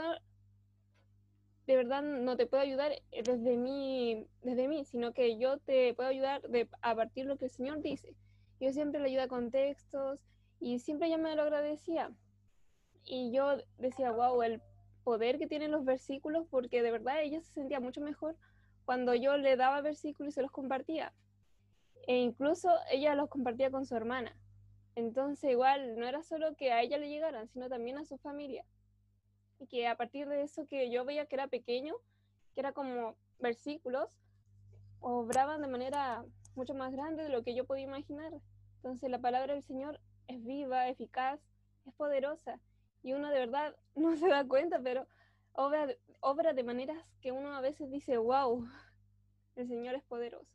de 1.68 1.76
verdad 1.76 2.02
no 2.02 2.36
te 2.36 2.46
puedo 2.46 2.64
ayudar 2.64 2.92
desde 3.12 3.56
mí, 3.56 4.26
desde 4.42 4.66
mí, 4.66 4.84
sino 4.84 5.12
que 5.12 5.38
yo 5.38 5.58
te 5.58 5.94
puedo 5.94 6.08
ayudar 6.08 6.42
de, 6.48 6.68
a 6.82 6.96
partir 6.96 7.24
de 7.24 7.28
lo 7.28 7.38
que 7.38 7.44
el 7.44 7.50
Señor 7.52 7.80
dice. 7.80 8.14
Yo 8.58 8.72
siempre 8.72 9.00
le 9.00 9.08
ayuda 9.08 9.28
con 9.28 9.52
textos 9.52 10.18
y 10.58 10.80
siempre 10.80 11.06
ella 11.06 11.18
me 11.18 11.36
lo 11.36 11.42
agradecía. 11.42 12.10
Y 13.04 13.32
yo 13.32 13.56
decía, 13.78 14.10
wow, 14.10 14.42
el 14.42 14.60
poder 15.06 15.38
que 15.38 15.46
tienen 15.46 15.70
los 15.70 15.84
versículos, 15.84 16.48
porque 16.50 16.82
de 16.82 16.90
verdad 16.90 17.22
ella 17.22 17.40
se 17.40 17.52
sentía 17.52 17.78
mucho 17.78 18.00
mejor 18.00 18.34
cuando 18.84 19.14
yo 19.14 19.36
le 19.36 19.54
daba 19.54 19.80
versículos 19.80 20.32
y 20.32 20.34
se 20.34 20.42
los 20.42 20.50
compartía. 20.50 21.12
E 22.08 22.16
incluso 22.18 22.68
ella 22.90 23.14
los 23.14 23.28
compartía 23.28 23.70
con 23.70 23.86
su 23.86 23.94
hermana. 23.94 24.36
Entonces 24.96 25.48
igual 25.48 25.96
no 25.96 26.08
era 26.08 26.24
solo 26.24 26.56
que 26.56 26.72
a 26.72 26.82
ella 26.82 26.98
le 26.98 27.08
llegaran, 27.08 27.46
sino 27.46 27.68
también 27.68 27.98
a 27.98 28.04
su 28.04 28.18
familia. 28.18 28.64
Y 29.60 29.68
que 29.68 29.86
a 29.86 29.96
partir 29.96 30.26
de 30.28 30.42
eso 30.42 30.66
que 30.66 30.90
yo 30.90 31.04
veía 31.04 31.26
que 31.26 31.36
era 31.36 31.46
pequeño, 31.46 31.94
que 32.54 32.60
era 32.62 32.72
como 32.72 33.14
versículos, 33.38 34.10
obraban 34.98 35.62
de 35.62 35.68
manera 35.68 36.24
mucho 36.56 36.74
más 36.74 36.90
grande 36.90 37.22
de 37.22 37.28
lo 37.28 37.44
que 37.44 37.54
yo 37.54 37.64
podía 37.64 37.84
imaginar. 37.84 38.32
Entonces 38.78 39.08
la 39.08 39.20
palabra 39.20 39.54
del 39.54 39.62
Señor 39.62 40.00
es 40.26 40.44
viva, 40.44 40.88
eficaz, 40.88 41.38
es 41.86 41.94
poderosa 41.94 42.58
y 43.06 43.12
uno 43.12 43.30
de 43.30 43.38
verdad 43.38 43.76
no 43.94 44.16
se 44.16 44.28
da 44.28 44.44
cuenta, 44.44 44.80
pero 44.82 45.06
obra, 45.52 45.86
obra 46.18 46.52
de 46.54 46.64
maneras 46.64 46.98
que 47.20 47.30
uno 47.30 47.54
a 47.54 47.60
veces 47.60 47.88
dice, 47.88 48.18
wow, 48.18 48.66
el 49.54 49.68
Señor 49.68 49.94
es 49.94 50.02
poderoso. 50.02 50.52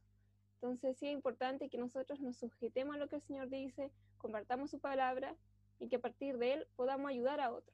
Entonces 0.55 0.97
sí 0.97 1.07
es 1.07 1.13
importante 1.13 1.69
que 1.69 1.77
nosotros 1.77 2.19
nos 2.19 2.35
sujetemos 2.35 2.95
a 2.95 2.99
lo 2.99 3.07
que 3.07 3.15
el 3.15 3.21
Señor 3.21 3.49
dice, 3.49 3.89
compartamos 4.17 4.69
su 4.69 4.79
palabra 4.79 5.33
y 5.79 5.87
que 5.87 5.95
a 5.95 6.01
partir 6.01 6.37
de 6.39 6.53
él 6.53 6.67
podamos 6.75 7.09
ayudar 7.09 7.39
a 7.39 7.53
otros. 7.53 7.73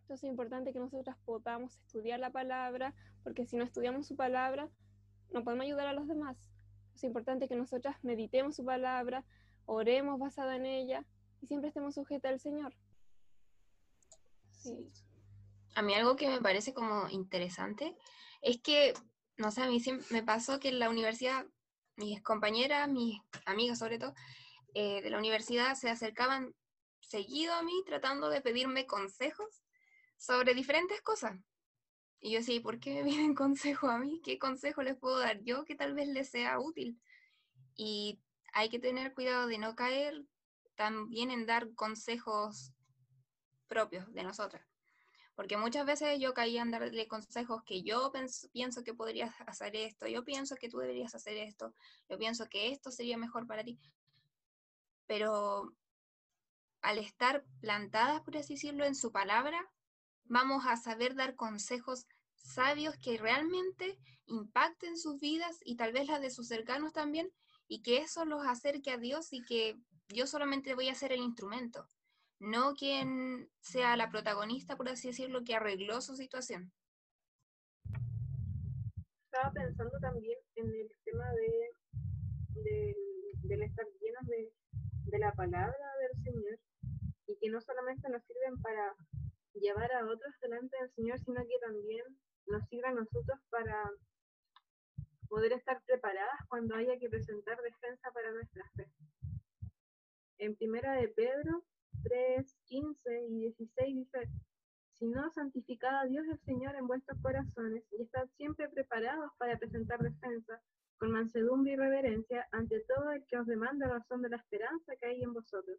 Entonces 0.00 0.24
es 0.24 0.30
importante 0.30 0.72
que 0.72 0.80
nosotras 0.80 1.16
podamos 1.24 1.78
estudiar 1.86 2.18
la 2.18 2.30
palabra, 2.30 2.94
porque 3.22 3.46
si 3.46 3.56
no 3.56 3.62
estudiamos 3.62 4.08
su 4.08 4.16
palabra, 4.16 4.68
no 5.30 5.44
podemos 5.44 5.66
ayudar 5.66 5.86
a 5.86 5.92
los 5.92 6.08
demás. 6.08 6.36
Es 6.96 7.04
importante 7.04 7.46
que 7.46 7.54
nosotras 7.54 7.96
meditemos 8.02 8.56
su 8.56 8.64
palabra, 8.64 9.24
oremos 9.66 10.18
basado 10.18 10.50
en 10.50 10.66
ella 10.66 11.06
y 11.40 11.46
siempre 11.46 11.68
estemos 11.68 11.94
sujetas 11.94 12.32
al 12.32 12.40
Señor. 12.40 12.74
A 15.74 15.82
mí 15.82 15.94
algo 15.94 16.16
que 16.16 16.28
me 16.28 16.40
parece 16.40 16.74
como 16.74 17.08
interesante 17.08 17.96
es 18.42 18.60
que, 18.60 18.94
no 19.36 19.50
sé, 19.50 19.62
a 19.62 19.68
mí 19.68 19.80
siempre 19.80 20.06
me 20.10 20.22
pasó 20.22 20.60
que 20.60 20.68
en 20.68 20.78
la 20.78 20.90
universidad 20.90 21.46
mis 21.96 22.22
compañeras, 22.22 22.88
mis 22.88 23.18
amigas 23.46 23.78
sobre 23.78 23.98
todo, 23.98 24.14
eh, 24.74 25.02
de 25.02 25.10
la 25.10 25.18
universidad 25.18 25.74
se 25.74 25.90
acercaban 25.90 26.54
seguido 27.00 27.52
a 27.54 27.62
mí 27.62 27.72
tratando 27.86 28.30
de 28.30 28.40
pedirme 28.40 28.86
consejos 28.86 29.62
sobre 30.16 30.54
diferentes 30.54 31.00
cosas. 31.02 31.38
Y 32.20 32.32
yo 32.32 32.38
decía, 32.38 32.62
¿por 32.62 32.78
qué 32.78 32.94
me 32.94 33.10
piden 33.10 33.34
consejo 33.34 33.88
a 33.88 33.98
mí? 33.98 34.20
¿Qué 34.24 34.38
consejo 34.38 34.82
les 34.82 34.96
puedo 34.96 35.18
dar 35.18 35.42
yo 35.42 35.64
que 35.64 35.74
tal 35.74 35.94
vez 35.94 36.08
les 36.08 36.30
sea 36.30 36.58
útil? 36.58 37.00
Y 37.74 38.20
hay 38.54 38.68
que 38.68 38.78
tener 38.78 39.12
cuidado 39.14 39.46
de 39.46 39.58
no 39.58 39.74
caer 39.74 40.24
también 40.76 41.30
en 41.30 41.46
dar 41.46 41.74
consejos 41.74 42.72
propios 43.72 44.12
de 44.12 44.22
nosotras. 44.22 44.62
Porque 45.34 45.56
muchas 45.56 45.86
veces 45.86 46.20
yo 46.20 46.34
caía 46.34 46.60
en 46.60 46.70
darle 46.70 47.08
consejos 47.08 47.62
que 47.64 47.82
yo 47.82 48.12
pienso 48.52 48.84
que 48.84 48.92
podrías 48.92 49.34
hacer 49.46 49.74
esto, 49.74 50.06
yo 50.06 50.24
pienso 50.24 50.56
que 50.56 50.68
tú 50.68 50.76
deberías 50.76 51.14
hacer 51.14 51.38
esto, 51.38 51.72
yo 52.06 52.18
pienso 52.18 52.50
que 52.50 52.70
esto 52.70 52.90
sería 52.90 53.16
mejor 53.16 53.46
para 53.46 53.64
ti. 53.64 53.80
Pero 55.06 55.72
al 56.82 56.98
estar 56.98 57.46
plantadas, 57.62 58.20
por 58.20 58.36
así 58.36 58.54
decirlo, 58.54 58.84
en 58.84 58.94
su 58.94 59.10
palabra, 59.10 59.58
vamos 60.24 60.66
a 60.66 60.76
saber 60.76 61.14
dar 61.14 61.34
consejos 61.34 62.04
sabios 62.34 62.94
que 62.98 63.16
realmente 63.16 63.98
impacten 64.26 64.98
sus 64.98 65.18
vidas 65.18 65.60
y 65.64 65.76
tal 65.76 65.92
vez 65.92 66.08
las 66.08 66.20
de 66.20 66.30
sus 66.30 66.46
cercanos 66.46 66.92
también, 66.92 67.32
y 67.68 67.80
que 67.82 67.98
eso 67.98 68.26
los 68.26 68.44
acerque 68.46 68.90
a 68.90 68.98
Dios 68.98 69.32
y 69.32 69.42
que 69.42 69.78
yo 70.08 70.26
solamente 70.26 70.74
voy 70.74 70.90
a 70.90 70.94
ser 70.94 71.12
el 71.12 71.22
instrumento 71.22 71.88
no 72.42 72.74
quien 72.74 73.48
sea 73.60 73.96
la 73.96 74.10
protagonista, 74.10 74.76
por 74.76 74.88
así 74.88 75.08
decirlo, 75.08 75.44
que 75.44 75.54
arregló 75.54 76.00
su 76.00 76.16
situación. 76.16 76.72
Estaba 79.26 79.52
pensando 79.52 79.96
también 80.00 80.36
en 80.56 80.66
el 80.66 80.90
tema 81.04 81.24
de, 81.32 82.96
del 83.42 83.62
estar 83.62 83.86
llenos 84.00 84.26
de, 84.26 84.52
de 85.04 85.18
la 85.20 85.32
palabra 85.32 85.86
del 86.00 86.24
Señor 86.24 86.58
y 87.28 87.36
que 87.38 87.48
no 87.48 87.60
solamente 87.60 88.08
nos 88.08 88.24
sirven 88.24 88.60
para 88.60 88.92
llevar 89.54 89.92
a 89.92 90.04
otros 90.04 90.34
delante 90.40 90.76
del 90.80 90.90
Señor, 90.94 91.20
sino 91.20 91.40
que 91.42 91.58
también 91.60 92.04
nos 92.46 92.68
sirve 92.68 92.88
a 92.88 92.92
nosotros 92.92 93.38
para 93.50 93.88
poder 95.28 95.52
estar 95.52 95.80
preparadas 95.84 96.40
cuando 96.48 96.74
haya 96.74 96.98
que 96.98 97.08
presentar 97.08 97.56
defensa 97.62 98.10
para 98.10 98.32
nuestra 98.32 98.68
fe. 98.74 98.90
En 100.38 100.56
primera 100.56 100.94
de 100.94 101.06
Pedro 101.06 101.64
3, 102.02 102.56
15 102.66 103.26
y 103.28 103.38
16 103.40 103.96
dice, 103.96 104.28
si 104.94 105.06
no 105.06 105.30
santificad 105.30 105.91
a 106.02 106.06
Dios 106.06 106.26
el 106.26 106.40
Señor 106.40 106.74
en 106.74 106.88
vuestros 106.88 107.16
corazones 107.22 107.84
y 107.92 108.02
estad 108.02 108.26
siempre 108.36 108.68
preparados 108.68 109.30
para 109.38 109.56
presentar 109.56 110.00
defensa 110.00 110.60
con 110.98 111.12
mansedumbre 111.12 111.74
y 111.74 111.76
reverencia 111.76 112.48
ante 112.50 112.80
todo 112.88 113.12
el 113.12 113.24
que 113.26 113.38
os 113.38 113.46
demanda 113.46 113.86
razón 113.86 114.20
de 114.20 114.28
la 114.28 114.38
esperanza 114.38 114.96
que 114.96 115.06
hay 115.06 115.22
en 115.22 115.32
vosotros, 115.32 115.78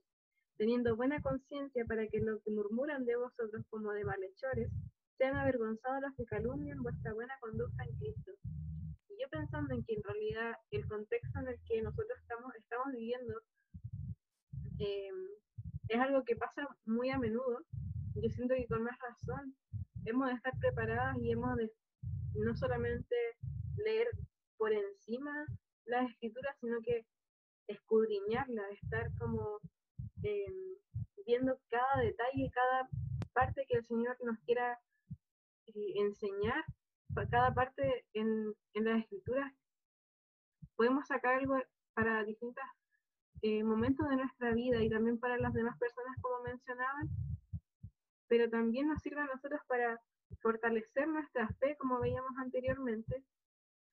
teniendo 0.55 0.95
buena 0.95 1.21
conciencia 1.21 1.83
para 1.85 2.07
que 2.07 2.21
los 2.21 2.41
que 2.41 2.51
murmuran 2.51 3.03
de 3.03 3.17
vosotros 3.17 3.65
como 3.69 3.91
de 3.91 4.05
malhechores 4.05 4.69
sean 5.17 5.35
avergonzados 5.35 6.03
los 6.03 6.15
que 6.15 6.25
calumnian 6.25 6.81
vuestra 6.81 7.13
buena 7.13 7.33
conducta 7.41 7.83
en 7.83 7.93
Cristo. 7.97 8.31
Y 9.09 9.21
yo 9.21 9.27
pensando 9.29 9.73
en 9.73 9.83
que 9.83 9.95
en 9.95 10.03
realidad 10.03 10.55
el 10.71 10.87
contexto 10.87 11.37
en 11.39 11.49
el 11.49 11.59
que 11.67 11.81
nosotros 11.81 12.17
estamos, 12.21 12.55
estamos 12.55 12.93
viviendo 12.93 13.41
eh, 14.79 15.11
es 15.89 15.99
algo 15.99 16.23
que 16.23 16.37
pasa 16.37 16.65
muy 16.85 17.09
a 17.09 17.19
menudo. 17.19 17.59
Yo 18.15 18.29
siento 18.29 18.55
que 18.55 18.67
con 18.67 18.83
más 18.83 18.97
razón 18.99 19.53
hemos 20.05 20.27
de 20.27 20.33
estar 20.33 20.53
preparadas 20.59 21.17
y 21.17 21.31
hemos 21.31 21.55
de 21.57 21.71
no 22.35 22.55
solamente 22.55 23.15
leer 23.77 24.07
por 24.57 24.71
encima 24.71 25.45
las 25.85 26.09
escrituras, 26.09 26.55
sino 26.59 26.79
que 26.81 27.05
escudriñarlas, 27.67 28.71
estar 28.81 29.09
como 29.17 29.59
em, 30.23 30.75
viendo 31.25 31.57
cada 31.69 32.01
detalle, 32.01 32.51
cada 32.53 32.89
parte 33.33 33.65
que 33.67 33.77
el 33.77 33.85
Señor 33.85 34.17
nos 34.23 34.37
quiera 34.39 34.79
eh, 35.67 35.93
enseñar, 35.95 36.63
cada 37.29 37.53
parte 37.53 38.05
en, 38.13 38.53
en 38.73 38.85
las 38.85 39.01
escrituras, 39.03 39.53
podemos 40.75 41.07
sacar 41.07 41.35
algo 41.35 41.57
para 41.93 42.23
distintas 42.23 42.65
eh, 43.41 43.63
momentos 43.63 44.07
de 44.09 44.15
nuestra 44.15 44.53
vida 44.53 44.81
y 44.81 44.89
también 44.89 45.19
para 45.19 45.37
las 45.37 45.53
demás 45.53 45.77
personas, 45.77 46.15
como 46.21 46.43
mencionaban, 46.43 47.09
pero 48.33 48.49
también 48.49 48.87
nos 48.87 48.99
sirve 48.99 49.21
a 49.21 49.25
nosotros 49.25 49.61
para 49.67 50.01
fortalecer 50.41 51.07
nuestra 51.07 51.47
fe, 51.59 51.75
como 51.77 51.99
veíamos 51.99 52.35
anteriormente, 52.39 53.23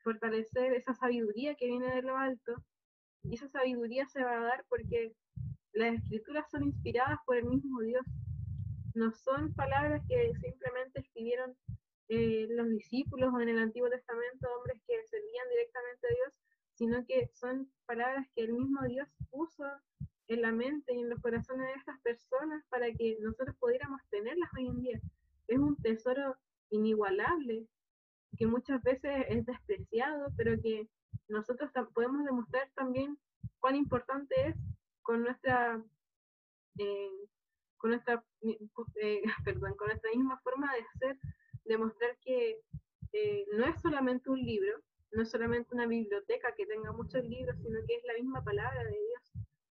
fortalecer 0.03 0.72
esa 0.72 0.94
sabiduría 0.94 1.55
que 1.57 1.66
viene 1.66 1.94
de 1.94 2.00
lo 2.00 2.16
alto, 2.16 2.55
y 3.22 3.35
esa 3.35 3.50
sabiduría 3.50 4.07
se 4.07 4.24
va 4.24 4.38
a 4.38 4.40
dar 4.40 4.64
porque 4.70 5.12
las 5.74 5.92
escrituras 5.96 6.46
son 6.50 6.64
inspiradas 6.64 7.18
por 7.26 7.37
el 7.37 7.44
mismo 7.44 7.83
Dios, 7.83 8.03
no 8.94 9.12
son 9.12 9.53
palabras 9.53 10.03
que 10.09 10.33
simplemente 10.40 11.00
escribieron 11.00 11.55
eh, 12.09 12.46
los 12.48 12.70
discípulos 12.70 13.35
o 13.35 13.40
en 13.42 13.50
el 13.50 13.59
Antiguo 13.59 13.90
Testamento 13.90 14.48
hombres 14.57 14.81
que 14.88 15.05
servían 15.05 15.50
directamente 15.50 16.07
a 16.07 16.14
Dios, 16.14 16.35
sino 16.76 17.05
que 17.05 17.29
son 17.35 17.70
palabras 17.85 18.26
que 18.35 18.44
el 18.44 18.55
mismo 18.55 18.81
Dios 18.88 19.07
puso 19.29 19.66
en 20.31 20.43
la 20.43 20.53
mente 20.53 20.95
y 20.95 21.01
en 21.01 21.11
los 21.11 21.21
corazones 21.21 21.66
de 21.66 21.73
estas 21.75 22.01
personas 22.03 22.64
para 22.69 22.87
que 22.93 23.19
nosotros 23.21 23.57
pudiéramos 23.59 24.01
tenerlas 24.11 24.49
hoy 24.57 24.69
en 24.69 24.81
día. 24.81 25.01
Es 25.49 25.59
un 25.59 25.77
tesoro 25.83 26.37
inigualable 26.71 27.66
que 28.38 28.47
muchas 28.47 28.81
veces 28.85 29.25
es 29.29 29.45
despreciado, 29.45 30.29
pero 30.37 30.53
que 30.62 30.88
nosotros 31.29 31.71
podemos 31.93 32.25
demostrar 32.25 32.71
también 32.77 33.19
cuán 33.59 33.75
importante 33.75 34.35
es 34.47 34.57
con 35.03 35.25
nuestra 35.25 35.83
eh, 36.79 37.11
con 37.77 37.90
nuestra 37.90 38.25
eh, 38.43 39.23
perdón, 39.45 39.75
con 39.77 39.88
nuestra 39.88 40.12
misma 40.12 40.38
forma 40.43 40.73
de 40.75 40.85
ser, 41.01 41.19
demostrar 41.64 42.16
que 42.23 42.61
eh, 43.12 43.47
no 43.53 43.64
es 43.64 43.81
solamente 43.81 44.31
un 44.31 44.40
libro, 44.40 44.81
no 45.11 45.23
es 45.23 45.31
solamente 45.31 45.75
una 45.75 45.87
biblioteca 45.87 46.55
que 46.55 46.66
tenga 46.66 46.93
muchos 46.93 47.25
libros, 47.25 47.57
sino 47.61 47.81
que 47.88 47.97
es 47.97 48.05
la 48.05 48.14
misma 48.14 48.45
palabra 48.45 48.85
de. 48.85 49.10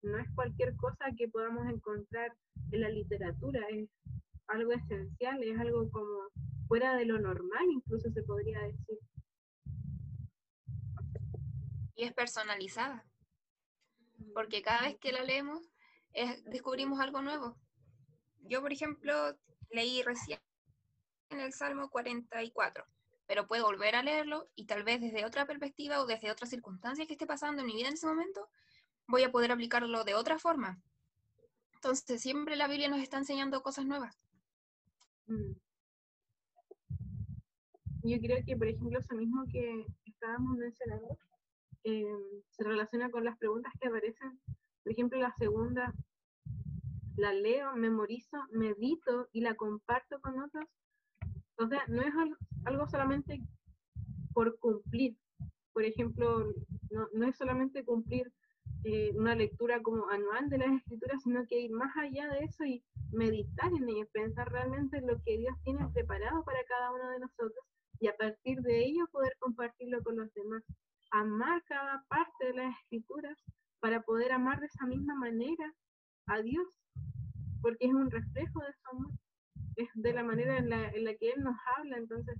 No 0.01 0.17
es 0.17 0.27
cualquier 0.35 0.75
cosa 0.75 1.05
que 1.17 1.27
podamos 1.27 1.67
encontrar 1.67 2.35
en 2.71 2.81
la 2.81 2.89
literatura, 2.89 3.61
es 3.69 3.89
algo 4.47 4.71
esencial, 4.73 5.43
es 5.43 5.59
algo 5.59 5.89
como 5.91 6.29
fuera 6.67 6.95
de 6.95 7.05
lo 7.05 7.19
normal, 7.19 7.65
incluso 7.69 8.11
se 8.11 8.23
podría 8.23 8.59
decir. 8.61 8.97
Y 11.95 12.03
es 12.03 12.13
personalizada, 12.13 13.05
porque 14.33 14.61
cada 14.61 14.81
vez 14.83 14.97
que 14.97 15.11
la 15.11 15.23
leemos 15.23 15.69
descubrimos 16.45 16.99
algo 16.99 17.21
nuevo. 17.21 17.57
Yo, 18.39 18.61
por 18.61 18.73
ejemplo, 18.73 19.37
leí 19.69 20.01
recién 20.01 20.39
en 21.29 21.39
el 21.39 21.53
Salmo 21.53 21.89
44 21.89 22.85
pero 23.31 23.47
puedo 23.47 23.63
volver 23.63 23.95
a 23.95 24.03
leerlo 24.03 24.49
y 24.55 24.65
tal 24.65 24.83
vez 24.83 24.99
desde 24.99 25.23
otra 25.23 25.45
perspectiva 25.45 26.01
o 26.01 26.05
desde 26.05 26.29
otras 26.29 26.49
circunstancias 26.49 27.07
que 27.07 27.13
esté 27.13 27.25
pasando 27.25 27.61
en 27.61 27.67
mi 27.67 27.77
vida 27.77 27.87
en 27.87 27.93
ese 27.93 28.05
momento, 28.05 28.49
voy 29.11 29.23
a 29.23 29.31
poder 29.31 29.51
aplicarlo 29.51 30.03
de 30.03 30.15
otra 30.15 30.39
forma. 30.39 30.81
Entonces, 31.75 32.21
siempre 32.21 32.55
la 32.55 32.67
Biblia 32.67 32.89
nos 32.89 33.01
está 33.01 33.17
enseñando 33.17 33.61
cosas 33.61 33.85
nuevas. 33.85 34.17
Mm. 35.27 35.53
Yo 38.03 38.19
creo 38.19 38.37
que, 38.45 38.55
por 38.55 38.67
ejemplo, 38.67 38.97
eso 38.97 39.15
mismo 39.15 39.43
que 39.51 39.85
estábamos 40.05 40.57
mencionando, 40.57 41.17
eh, 41.83 42.05
se 42.49 42.63
relaciona 42.63 43.11
con 43.11 43.23
las 43.23 43.37
preguntas 43.37 43.73
que 43.79 43.87
aparecen. 43.87 44.39
Por 44.83 44.93
ejemplo, 44.93 45.19
la 45.19 45.33
segunda, 45.37 45.93
la 47.17 47.33
leo, 47.33 47.75
memorizo, 47.75 48.37
medito 48.51 49.27
y 49.31 49.41
la 49.41 49.55
comparto 49.55 50.19
con 50.21 50.39
otros. 50.39 50.65
O 51.57 51.67
sea, 51.67 51.83
no 51.87 52.01
es 52.01 52.13
algo 52.65 52.87
solamente 52.87 53.39
por 54.33 54.57
cumplir, 54.59 55.15
por 55.73 55.83
ejemplo, 55.83 56.45
no, 56.89 57.07
no 57.13 57.25
es 57.27 57.35
solamente 57.37 57.83
cumplir 57.83 58.31
eh, 58.83 59.11
una 59.15 59.35
lectura 59.35 59.81
como 59.81 60.09
anual 60.09 60.49
de 60.49 60.57
las 60.57 60.71
escrituras, 60.71 61.21
sino 61.23 61.45
que 61.47 61.61
ir 61.61 61.71
más 61.71 61.95
allá 61.97 62.27
de 62.29 62.45
eso 62.45 62.65
y 62.65 62.83
meditar 63.11 63.71
en 63.73 63.87
ello, 63.89 64.07
pensar 64.11 64.51
realmente 64.51 64.97
en 64.97 65.07
lo 65.07 65.21
que 65.23 65.37
Dios 65.37 65.55
tiene 65.63 65.87
preparado 65.93 66.43
para 66.43 66.63
cada 66.65 66.91
uno 66.91 67.09
de 67.09 67.19
nosotros 67.19 67.65
y 67.99 68.07
a 68.07 68.17
partir 68.17 68.59
de 68.61 68.85
ello 68.85 69.07
poder 69.11 69.33
compartirlo 69.39 70.01
con 70.03 70.17
los 70.17 70.33
demás. 70.33 70.63
Amar 71.11 71.63
cada 71.65 72.03
parte 72.07 72.47
de 72.47 72.53
las 72.53 72.75
escrituras 72.81 73.37
para 73.79 74.01
poder 74.01 74.31
amar 74.31 74.59
de 74.59 74.65
esa 74.65 74.85
misma 74.87 75.13
manera 75.15 75.73
a 76.27 76.41
Dios, 76.41 76.65
porque 77.61 77.85
es 77.85 77.93
un 77.93 78.09
reflejo 78.09 78.59
de 78.61 78.73
su 78.73 78.95
amor, 78.95 79.11
es 79.75 79.89
de 79.93 80.13
la 80.13 80.23
manera 80.23 80.57
en 80.57 80.69
la, 80.69 80.89
en 80.89 81.03
la 81.03 81.13
que 81.15 81.31
Él 81.31 81.43
nos 81.43 81.55
habla, 81.77 81.97
entonces 81.97 82.35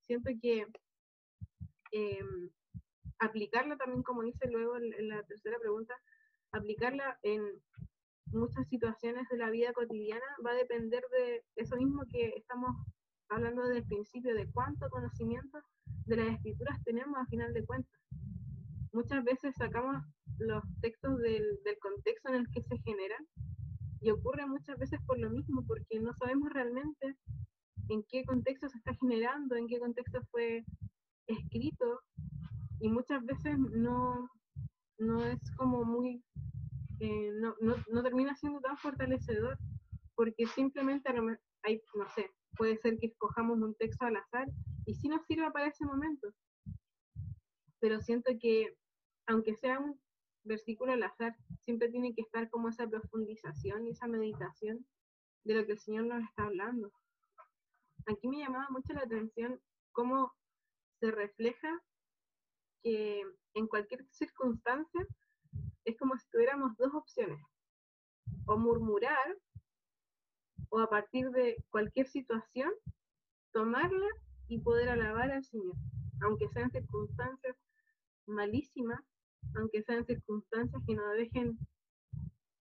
siento 0.00 0.30
que 0.40 0.66
eh, 1.92 2.24
aplicarla 3.22 3.76
también, 3.76 4.02
como 4.02 4.22
dice 4.22 4.48
luego 4.50 4.76
en, 4.76 5.08
la 5.08 5.22
tercera 5.22 5.58
pregunta, 5.58 5.94
aplicarla 6.52 7.18
en 7.22 7.42
muchas 8.26 8.66
situaciones 8.68 9.28
de 9.28 9.36
la 9.36 9.50
vida 9.50 9.72
cotidiana 9.72 10.24
va 10.44 10.52
a 10.52 10.56
depender 10.56 11.02
de 11.12 11.44
eso 11.56 11.76
mismo 11.76 12.02
que 12.10 12.34
estamos 12.36 12.70
hablando 13.28 13.62
desde 13.62 13.78
el 13.78 13.86
principio, 13.86 14.34
de 14.34 14.50
cuánto 14.50 14.88
conocimiento 14.90 15.58
de 16.06 16.16
las 16.16 16.34
escrituras 16.34 16.82
tenemos 16.84 17.16
a 17.18 17.26
final 17.26 17.52
de 17.52 17.64
cuentas. 17.64 18.00
Muchas 18.92 19.24
veces 19.24 19.54
sacamos 19.56 20.02
los 20.38 20.62
textos 20.80 21.18
del, 21.18 21.60
del 21.64 21.78
contexto 21.78 22.28
en 22.30 22.34
el 22.36 22.50
que 22.50 22.62
se 22.62 22.76
generan 22.78 23.26
y 24.00 24.10
ocurre 24.10 24.46
muchas 24.46 24.76
veces 24.78 25.00
por 25.06 25.18
lo 25.18 25.30
mismo, 25.30 25.64
porque 25.66 26.00
no 26.00 26.12
sabemos 26.14 26.50
realmente 26.52 27.16
en 27.88 28.02
qué 28.08 28.24
contexto 28.24 28.68
se 28.68 28.78
está 28.78 28.94
generando, 28.94 29.54
en 29.54 29.68
qué 29.68 29.78
contexto 29.78 30.20
fue 30.30 30.64
escrito, 31.26 32.00
y 32.82 32.88
muchas 32.88 33.24
veces 33.24 33.56
no, 33.58 34.28
no 34.98 35.24
es 35.24 35.38
como 35.56 35.84
muy, 35.84 36.24
eh, 36.98 37.30
no, 37.34 37.54
no, 37.60 37.76
no, 37.88 38.02
termina 38.02 38.34
siendo 38.34 38.60
tan 38.60 38.76
fortalecedor, 38.76 39.56
porque 40.16 40.46
simplemente 40.48 41.08
hay, 41.62 41.80
no 41.94 42.08
sé, 42.08 42.28
puede 42.56 42.76
ser 42.78 42.98
que 42.98 43.06
escojamos 43.06 43.60
un 43.60 43.76
texto 43.76 44.04
al 44.04 44.16
azar 44.16 44.48
y 44.84 44.94
sí 44.94 45.08
nos 45.08 45.24
sirva 45.26 45.52
para 45.52 45.68
ese 45.68 45.86
momento. 45.86 46.34
Pero 47.78 48.00
siento 48.00 48.32
que, 48.40 48.76
aunque 49.28 49.54
sea 49.54 49.78
un 49.78 50.00
versículo 50.42 50.92
al 50.92 51.04
azar, 51.04 51.36
siempre 51.64 51.88
tiene 51.88 52.12
que 52.14 52.22
estar 52.22 52.50
como 52.50 52.68
esa 52.68 52.88
profundización 52.88 53.86
y 53.86 53.90
esa 53.90 54.08
meditación 54.08 54.84
de 55.44 55.54
lo 55.54 55.66
que 55.66 55.72
el 55.72 55.78
Señor 55.78 56.06
nos 56.06 56.24
está 56.24 56.46
hablando. 56.46 56.90
Aquí 58.06 58.26
me 58.26 58.38
llamaba 58.38 58.66
mucho 58.70 58.92
la 58.92 59.02
atención 59.02 59.60
cómo 59.92 60.32
se 60.98 61.12
refleja 61.12 61.80
que 62.82 63.22
en 63.54 63.66
cualquier 63.66 64.04
circunstancia 64.10 65.06
es 65.84 65.96
como 65.98 66.16
si 66.16 66.28
tuviéramos 66.30 66.76
dos 66.76 66.94
opciones, 66.94 67.40
o 68.46 68.56
murmurar, 68.56 69.36
o 70.70 70.80
a 70.80 70.88
partir 70.88 71.30
de 71.30 71.62
cualquier 71.70 72.06
situación, 72.06 72.70
tomarla 73.52 74.08
y 74.48 74.60
poder 74.60 74.88
alabar 74.88 75.30
al 75.30 75.44
Señor, 75.44 75.76
aunque 76.22 76.48
sean 76.48 76.70
circunstancias 76.70 77.56
malísimas, 78.26 79.00
aunque 79.56 79.82
sean 79.82 80.06
circunstancias 80.06 80.82
que 80.86 80.94
nos 80.94 81.12
dejen 81.14 81.58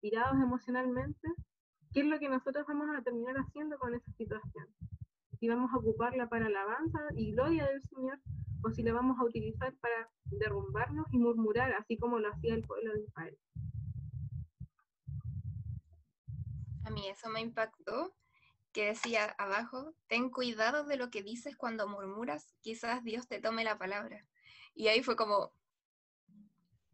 tirados 0.01 0.39
emocionalmente, 0.39 1.27
¿qué 1.93 2.01
es 2.01 2.05
lo 2.05 2.19
que 2.19 2.29
nosotros 2.29 2.65
vamos 2.67 2.89
a 2.95 3.01
terminar 3.01 3.35
haciendo 3.37 3.77
con 3.79 3.95
esa 3.95 4.11
situación? 4.13 4.67
Si 5.39 5.47
vamos 5.47 5.71
a 5.73 5.77
ocuparla 5.77 6.29
para 6.29 6.47
alabanza 6.47 6.99
y 7.15 7.31
gloria 7.31 7.65
del 7.67 7.81
Señor, 7.83 8.19
o 8.65 8.71
si 8.71 8.81
la 8.81 8.93
vamos 8.93 9.19
a 9.19 9.23
utilizar 9.23 9.75
para 9.75 10.09
derrumbarnos 10.25 11.05
y 11.11 11.19
murmurar, 11.19 11.73
así 11.73 11.97
como 11.97 12.19
lo 12.19 12.33
hacía 12.33 12.55
el 12.55 12.63
pueblo 12.63 12.93
de 12.93 13.03
Israel. 13.03 13.37
A 16.83 16.89
mí 16.89 17.07
eso 17.07 17.29
me 17.29 17.41
impactó, 17.41 18.15
que 18.71 18.87
decía 18.87 19.35
abajo, 19.37 19.93
ten 20.07 20.29
cuidado 20.29 20.83
de 20.83 20.97
lo 20.97 21.11
que 21.11 21.21
dices 21.21 21.55
cuando 21.55 21.87
murmuras, 21.87 22.55
quizás 22.61 23.03
Dios 23.03 23.27
te 23.27 23.39
tome 23.39 23.63
la 23.63 23.77
palabra. 23.77 24.25
Y 24.73 24.87
ahí 24.87 25.03
fue 25.03 25.15
como, 25.15 25.51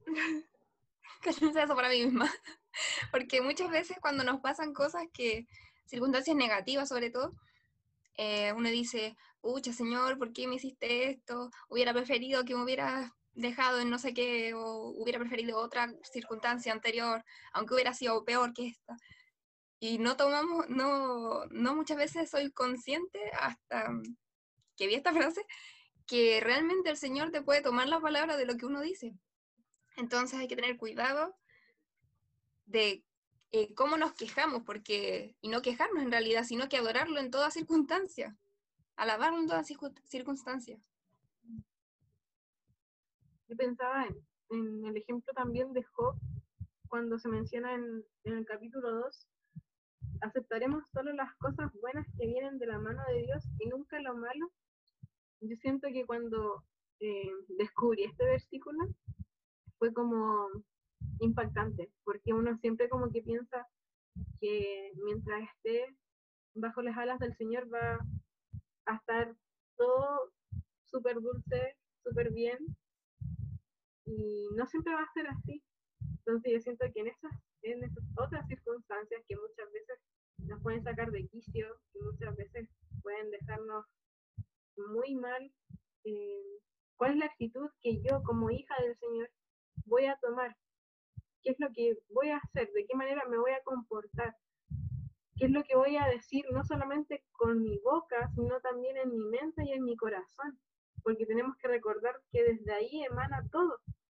cállense 1.21 1.63
eso 1.63 1.75
para 1.75 1.89
mí 1.89 2.03
misma, 2.03 2.29
porque 3.11 3.41
muchas 3.41 3.71
veces 3.71 3.97
cuando 4.01 4.25
nos 4.25 4.41
pasan 4.41 4.73
cosas 4.73 5.05
que, 5.13 5.47
circunstancias 5.85 6.35
negativas 6.35 6.89
sobre 6.89 7.09
todo, 7.09 7.33
eh, 8.17 8.51
uno 8.53 8.69
dice, 8.69 9.15
pucha, 9.41 9.73
Señor, 9.73 10.17
¿por 10.17 10.33
qué 10.33 10.47
me 10.47 10.55
hiciste 10.55 11.09
esto? 11.09 11.49
Hubiera 11.69 11.93
preferido 11.93 12.45
que 12.45 12.55
me 12.55 12.63
hubieras 12.63 13.11
dejado 13.33 13.79
en 13.79 13.89
no 13.89 13.97
sé 13.97 14.13
qué, 14.13 14.53
o 14.53 14.89
hubiera 14.89 15.19
preferido 15.19 15.57
otra 15.57 15.93
circunstancia 16.03 16.71
anterior, 16.71 17.23
aunque 17.53 17.73
hubiera 17.73 17.93
sido 17.93 18.23
peor 18.23 18.53
que 18.53 18.67
esta. 18.67 18.97
Y 19.79 19.97
no 19.97 20.15
tomamos, 20.15 20.69
no, 20.69 21.45
no 21.47 21.75
muchas 21.75 21.97
veces 21.97 22.29
soy 22.29 22.51
consciente 22.51 23.19
hasta 23.39 23.89
que 24.77 24.87
vi 24.87 24.95
esta 24.95 25.13
frase, 25.13 25.45
que 26.05 26.39
realmente 26.41 26.89
el 26.89 26.97
Señor 26.97 27.31
te 27.31 27.41
puede 27.41 27.61
tomar 27.61 27.87
la 27.87 27.99
palabra 27.99 28.37
de 28.37 28.45
lo 28.45 28.57
que 28.57 28.65
uno 28.65 28.81
dice. 28.81 29.13
Entonces 29.97 30.39
hay 30.39 30.47
que 30.47 30.55
tener 30.55 30.77
cuidado 30.77 31.35
de 32.65 33.03
eh, 33.51 33.73
cómo 33.73 33.97
nos 33.97 34.13
quejamos, 34.13 34.63
porque, 34.63 35.35
y 35.41 35.49
no 35.49 35.61
quejarnos 35.61 36.03
en 36.03 36.11
realidad, 36.11 36.43
sino 36.43 36.69
que 36.69 36.77
adorarlo 36.77 37.19
en 37.19 37.31
toda 37.31 37.51
circunstancia, 37.51 38.37
alabarlo 39.01 39.39
en 39.39 39.47
todas 39.47 39.67
circunstancias. 40.05 40.79
Yo 43.47 43.57
pensaba 43.57 44.05
en, 44.51 44.85
el 44.85 44.95
ejemplo 44.95 45.33
también 45.33 45.73
de 45.73 45.83
Job, 45.83 46.15
cuando 46.87 47.17
se 47.17 47.27
menciona 47.27 47.73
en, 47.73 48.05
el 48.25 48.45
capítulo 48.45 48.91
2, 48.91 49.27
aceptaremos 50.21 50.83
solo 50.93 51.13
las 51.13 51.33
cosas 51.37 51.71
buenas 51.81 52.05
que 52.15 52.27
vienen 52.27 52.59
de 52.59 52.67
la 52.67 52.77
mano 52.77 53.01
de 53.07 53.23
Dios 53.23 53.43
y 53.57 53.69
nunca 53.69 53.99
lo 54.01 54.13
malo. 54.13 54.51
Yo 55.39 55.55
siento 55.55 55.87
que 55.91 56.05
cuando 56.05 56.63
eh, 56.99 57.31
descubrí 57.57 58.03
este 58.03 58.23
versículo 58.23 58.87
fue 59.79 59.91
como 59.93 60.47
impactante, 61.21 61.89
porque 62.03 62.33
uno 62.33 62.55
siempre 62.59 62.87
como 62.87 63.11
que 63.11 63.23
piensa 63.23 63.67
que 64.39 64.91
mientras 65.03 65.41
esté 65.55 65.87
bajo 66.53 66.83
las 66.83 66.95
alas 66.97 67.17
del 67.17 67.35
Señor 67.35 67.67
va 67.73 67.97
a 68.85 68.95
estar 68.95 69.35
todo 69.77 70.31
súper 70.85 71.15
dulce, 71.15 71.77
súper 72.03 72.31
bien, 72.31 72.57
y 74.05 74.49
no 74.55 74.65
siempre 74.67 74.93
va 74.93 75.01
a 75.01 75.13
ser 75.13 75.27
así. 75.27 75.63
Entonces 76.01 76.53
yo 76.53 76.59
siento 76.59 76.85
que 76.93 77.01
en 77.01 77.07
esas, 77.07 77.31
en 77.63 77.83
esas 77.83 78.03
otras 78.17 78.47
circunstancias 78.47 79.23
que 79.27 79.35
muchas 79.35 79.71
veces 79.71 79.99
nos 80.37 80.61
pueden 80.61 80.83
sacar 80.83 81.11
de 81.11 81.27
quicio, 81.27 81.79
y 81.93 82.01
muchas 82.01 82.35
veces 82.35 82.69
pueden 83.01 83.31
dejarnos 83.31 83.85
muy 84.77 85.15
mal, 85.15 85.51
eh, 86.03 86.59
¿cuál 86.95 87.11
es 87.11 87.17
la 87.17 87.25
actitud 87.25 87.69
que 87.81 88.01
yo 88.01 88.21
como 88.23 88.49
hija 88.49 88.75
del 88.81 88.97
Señor 88.97 89.29
voy 89.85 90.05
a 90.05 90.17
tomar 90.21 90.55
qué 91.43 91.51
es 91.51 91.59
lo 91.59 91.71
que 91.73 91.97
voy 92.09 92.29
a 92.29 92.37
hacer, 92.37 92.71
de 92.71 92.85
qué 92.85 92.95
manera 92.95 93.25
me 93.27 93.37
voy 93.37 93.51
a 93.51 93.63
comportar, 93.63 94.35
qué 95.41 95.47
es 95.47 95.53
lo 95.53 95.63
que 95.63 95.75
voy 95.75 95.97
a 95.97 96.05
decir, 96.05 96.45
no 96.51 96.63
solamente 96.63 97.23
con 97.31 97.63
mi 97.63 97.79
boca, 97.79 98.29
sino 98.35 98.59
también 98.59 98.95
en 98.97 99.09
mi 99.09 99.25
mente 99.25 99.63
y 99.65 99.71
en 99.71 99.83
mi 99.83 99.97
corazón, 99.97 100.59
porque 101.01 101.25
tenemos 101.25 101.57
que 101.57 101.67
recordar 101.67 102.13
que 102.31 102.43
desde 102.43 102.71
ahí 102.71 103.03
emana 103.03 103.43
todo, 103.51 103.79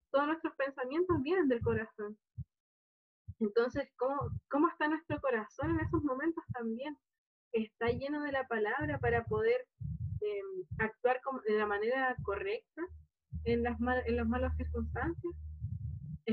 todos 0.10 0.26
nuestros 0.26 0.56
pensamientos 0.56 1.22
vienen 1.22 1.48
del 1.48 1.62
corazón. 1.62 2.18
Entonces, 3.40 3.88
¿cómo, 3.98 4.32
cómo 4.50 4.68
está 4.70 4.88
nuestro 4.88 5.22
corazón 5.22 5.70
en 5.70 5.86
esos 5.86 6.04
momentos 6.04 6.44
también? 6.56 6.98
Está 7.52 7.90
lleno 7.90 8.24
de 8.24 8.32
la 8.32 8.48
palabra 8.48 8.98
para 8.98 9.24
poder 9.26 9.68
em, 10.22 10.66
actuar 10.80 11.22
de 11.46 11.56
la 11.56 11.68
manera 11.68 12.16
correcta 12.24 12.82
en 13.44 13.62
las, 13.62 13.78
en 14.08 14.16
las 14.16 14.28
malas 14.28 14.58
circunstancias 14.58 15.36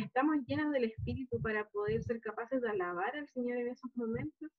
estamos 0.01 0.36
llenos 0.46 0.72
del 0.72 0.84
Espíritu 0.84 1.40
para 1.40 1.68
poder 1.68 2.03
ser 2.03 2.20
capaces 2.20 2.61
de 2.61 2.70
alabar 2.70 3.16
al 3.16 3.28
Señor 3.28 3.59
en 3.59 3.68
esos 3.68 3.90
momentos. 3.94 4.51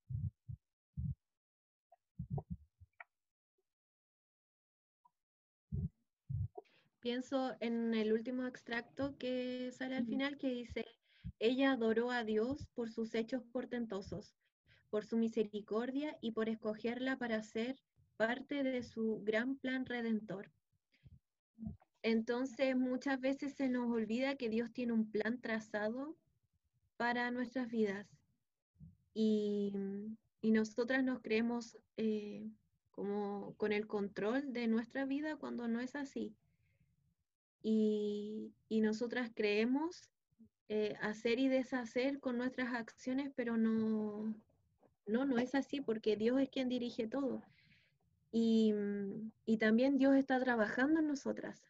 Pienso 7.00 7.56
en 7.60 7.94
el 7.94 8.12
último 8.12 8.46
extracto 8.46 9.16
que 9.16 9.72
sale 9.72 9.96
al 9.96 10.06
final 10.06 10.36
que 10.36 10.50
dice, 10.50 10.84
ella 11.38 11.72
adoró 11.72 12.10
a 12.10 12.24
Dios 12.24 12.66
por 12.74 12.90
sus 12.90 13.14
hechos 13.14 13.42
portentosos, 13.52 14.34
por 14.90 15.06
su 15.06 15.16
misericordia 15.16 16.18
y 16.20 16.32
por 16.32 16.50
escogerla 16.50 17.16
para 17.16 17.42
ser 17.42 17.80
parte 18.18 18.62
de 18.62 18.82
su 18.82 19.22
gran 19.24 19.56
plan 19.56 19.86
redentor. 19.86 20.52
Entonces 22.02 22.76
muchas 22.76 23.20
veces 23.20 23.54
se 23.54 23.68
nos 23.68 23.90
olvida 23.90 24.36
que 24.36 24.48
Dios 24.48 24.72
tiene 24.72 24.92
un 24.92 25.10
plan 25.10 25.40
trazado 25.40 26.16
para 26.96 27.30
nuestras 27.30 27.68
vidas 27.70 28.06
y, 29.14 29.72
nosotras 30.42 31.04
nos 31.04 31.20
creemos 31.20 31.78
eh, 31.96 32.50
como 32.90 33.54
con 33.56 33.72
el 33.72 33.86
control 33.86 34.52
de 34.52 34.66
nuestra 34.66 35.04
vida 35.04 35.36
cuando 35.36 35.68
no 35.68 35.80
es 35.80 35.94
así. 35.94 36.34
y, 37.62 38.52
y 38.68 38.80
nosotras 38.80 39.30
creemos 39.34 40.10
eh, 40.72 40.94
hacer 41.00 41.40
y 41.40 41.48
deshacer 41.48 42.20
con 42.20 42.38
nuestras 42.38 42.74
acciones, 42.74 43.32
pero 43.34 43.56
no, 43.56 44.34
no, 45.04 45.24
no 45.24 45.38
es 45.38 45.56
así 45.56 45.80
porque 45.80 46.16
Dios 46.16 46.40
es 46.40 46.48
quien 46.48 46.68
dirige 46.68 47.08
todo. 47.08 47.42
Y, 48.30 48.72
y 49.46 49.56
también 49.56 49.98
Dios 49.98 50.14
está 50.14 50.38
trabajando 50.38 51.00
en 51.00 51.08
nosotras 51.08 51.69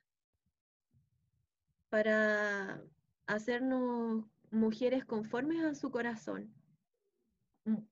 para 1.91 2.83
hacernos 3.27 4.25
mujeres 4.51 5.05
conformes 5.05 5.63
a 5.65 5.75
su 5.75 5.91
corazón. 5.91 6.55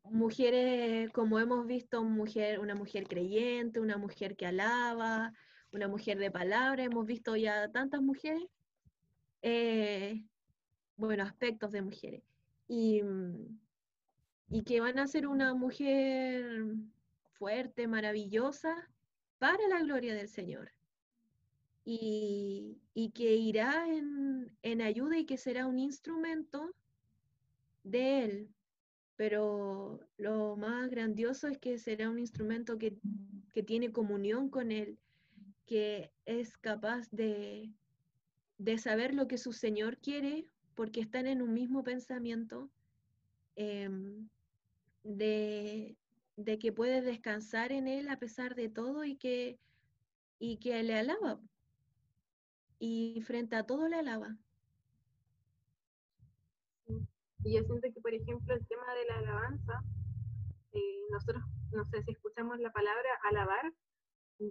Mujeres, 0.04 1.10
como 1.10 1.38
hemos 1.38 1.66
visto, 1.66 2.02
mujer, 2.02 2.60
una 2.60 2.74
mujer 2.74 3.06
creyente, 3.06 3.80
una 3.80 3.98
mujer 3.98 4.36
que 4.36 4.46
alaba, 4.46 5.32
una 5.72 5.88
mujer 5.88 6.18
de 6.18 6.30
palabra, 6.30 6.84
hemos 6.84 7.04
visto 7.06 7.36
ya 7.36 7.70
tantas 7.70 8.00
mujeres, 8.00 8.44
eh, 9.42 10.24
bueno, 10.96 11.24
aspectos 11.24 11.70
de 11.70 11.82
mujeres, 11.82 12.22
y, 12.66 13.02
mm, 13.02 13.60
y 14.50 14.62
que 14.62 14.80
van 14.80 14.98
a 14.98 15.06
ser 15.06 15.26
una 15.26 15.54
mujer 15.54 16.64
fuerte, 17.34 17.86
maravillosa, 17.86 18.88
para 19.38 19.68
la 19.68 19.80
gloria 19.82 20.14
del 20.14 20.28
Señor 20.28 20.72
y, 21.90 22.82
y 22.92 23.12
que 23.12 23.34
irá 23.36 23.88
en, 23.88 24.54
en 24.60 24.82
ayuda 24.82 25.18
y 25.18 25.24
que 25.24 25.38
será 25.38 25.66
un 25.66 25.78
instrumento 25.78 26.74
de 27.82 28.24
Él. 28.24 28.48
Pero 29.16 29.98
lo 30.18 30.54
más 30.56 30.90
grandioso 30.90 31.48
es 31.48 31.56
que 31.56 31.78
será 31.78 32.10
un 32.10 32.18
instrumento 32.18 32.76
que, 32.76 32.98
que 33.54 33.62
tiene 33.62 33.90
comunión 33.90 34.50
con 34.50 34.70
Él, 34.70 34.98
que 35.64 36.12
es 36.26 36.58
capaz 36.58 37.08
de, 37.10 37.72
de 38.58 38.76
saber 38.76 39.14
lo 39.14 39.26
que 39.26 39.38
su 39.38 39.54
Señor 39.54 39.96
quiere 39.96 40.44
porque 40.74 41.00
están 41.00 41.26
en 41.26 41.40
un 41.40 41.54
mismo 41.54 41.84
pensamiento, 41.84 42.70
em, 43.56 44.28
de, 45.04 45.96
de 46.36 46.58
que 46.58 46.70
puede 46.70 47.00
descansar 47.00 47.72
en 47.72 47.88
Él 47.88 48.10
a 48.10 48.18
pesar 48.18 48.54
de 48.54 48.68
todo 48.68 49.04
y 49.04 49.16
que, 49.16 49.58
y 50.38 50.58
que 50.58 50.82
le 50.82 50.94
alaba 50.94 51.40
y 52.78 53.22
frente 53.22 53.56
a 53.56 53.64
todo 53.64 53.88
le 53.88 53.96
alaba. 53.96 54.36
Y 57.44 57.54
yo 57.54 57.62
siento 57.64 57.88
que, 57.92 58.00
por 58.00 58.14
ejemplo, 58.14 58.54
el 58.54 58.66
tema 58.66 58.94
de 58.94 59.04
la 59.06 59.18
alabanza, 59.18 59.82
eh, 60.72 61.06
nosotros, 61.10 61.44
no 61.72 61.84
sé 61.84 62.02
si 62.02 62.12
escuchamos 62.12 62.58
la 62.58 62.72
palabra 62.72 63.08
alabar, 63.24 63.72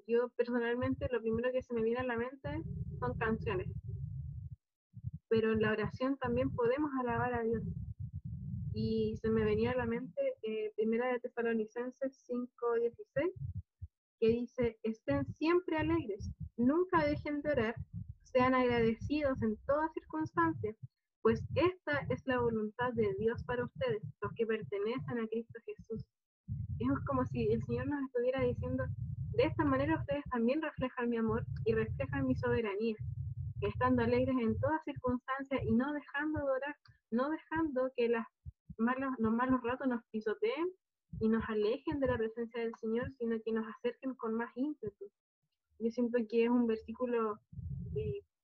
yo 0.06 0.30
personalmente 0.36 1.08
lo 1.12 1.22
primero 1.22 1.52
que 1.52 1.62
se 1.62 1.74
me 1.74 1.82
viene 1.82 2.00
a 2.00 2.04
la 2.04 2.18
mente 2.18 2.62
son 3.00 3.18
canciones. 3.18 3.70
Pero 5.30 5.54
en 5.54 5.62
la 5.62 5.72
oración 5.72 6.18
también 6.18 6.54
podemos 6.54 6.92
alabar 7.00 7.34
a 7.34 7.42
Dios. 7.42 7.64
Y 8.74 9.18
se 9.18 9.30
me 9.30 9.44
venía 9.44 9.72
a 9.72 9.76
la 9.76 9.86
mente 9.86 10.22
eh, 10.44 10.72
Primera 10.76 11.12
de 11.12 11.20
Tesalonicenses 11.20 12.26
5:16, 12.30 13.34
que 14.20 14.28
dice, 14.30 14.78
estén 14.84 15.26
siempre 15.26 15.78
alegres, 15.78 16.32
nunca 16.58 17.06
dejen 17.06 17.42
de 17.42 17.52
orar, 17.52 17.76
sean 18.38 18.54
agradecidos 18.54 19.42
en 19.42 19.58
todas 19.66 19.92
circunstancias, 19.94 20.76
pues 21.24 21.42
esta 21.56 22.06
es 22.10 22.22
la 22.28 22.40
voluntad 22.40 22.94
de 22.94 23.12
Dios 23.18 23.44
para 23.46 23.66
ustedes, 23.66 24.04
los 24.22 24.32
que 24.34 24.46
pertenecen 24.46 25.18
a 25.18 25.28
Cristo 25.28 25.60
Jesús. 25.66 26.06
Es 26.78 26.88
como 27.08 27.26
si 27.26 27.52
el 27.52 27.64
Señor 27.64 27.88
nos 27.88 28.04
estuviera 28.04 28.44
diciendo, 28.44 28.84
de 29.34 29.44
esta 29.44 29.66
manera 29.66 30.00
ustedes 30.00 30.24
también 30.30 30.62
reflejan 30.62 31.10
mi 31.10 31.18
amor 31.18 31.48
y 31.66 31.74
reflejan 31.74 32.28
mi 32.28 32.36
soberanía, 32.36 32.96
estando 33.62 34.04
alegres 34.04 34.36
en 34.40 34.56
todas 34.60 34.84
circunstancias 34.86 35.60
y 35.64 35.72
no 35.72 35.92
dejando 35.92 36.40
de 36.40 36.52
orar, 36.52 36.76
no 37.10 37.32
dejando 37.32 37.92
que 37.96 38.10
las 38.10 38.28
malos, 38.78 39.16
los 39.18 39.34
malos 39.34 39.64
ratos 39.64 39.88
nos 39.88 40.04
pisoteen 40.12 40.68
y 41.20 41.28
nos 41.28 41.44
alejen 41.50 42.00
de 42.00 42.06
la 42.06 42.18
presencia 42.20 42.62
del 42.62 42.76
Señor, 42.76 43.12
sino 43.18 43.36
que 43.44 43.52
nos 43.52 43.66
acerquen 43.78 44.14
con 44.14 44.36
más 44.36 44.52
ímpetu. 44.56 45.06
Yo 45.80 45.90
siento 45.90 46.20
que 46.30 46.44
es 46.44 46.50
un 46.52 46.68
versículo 46.68 47.40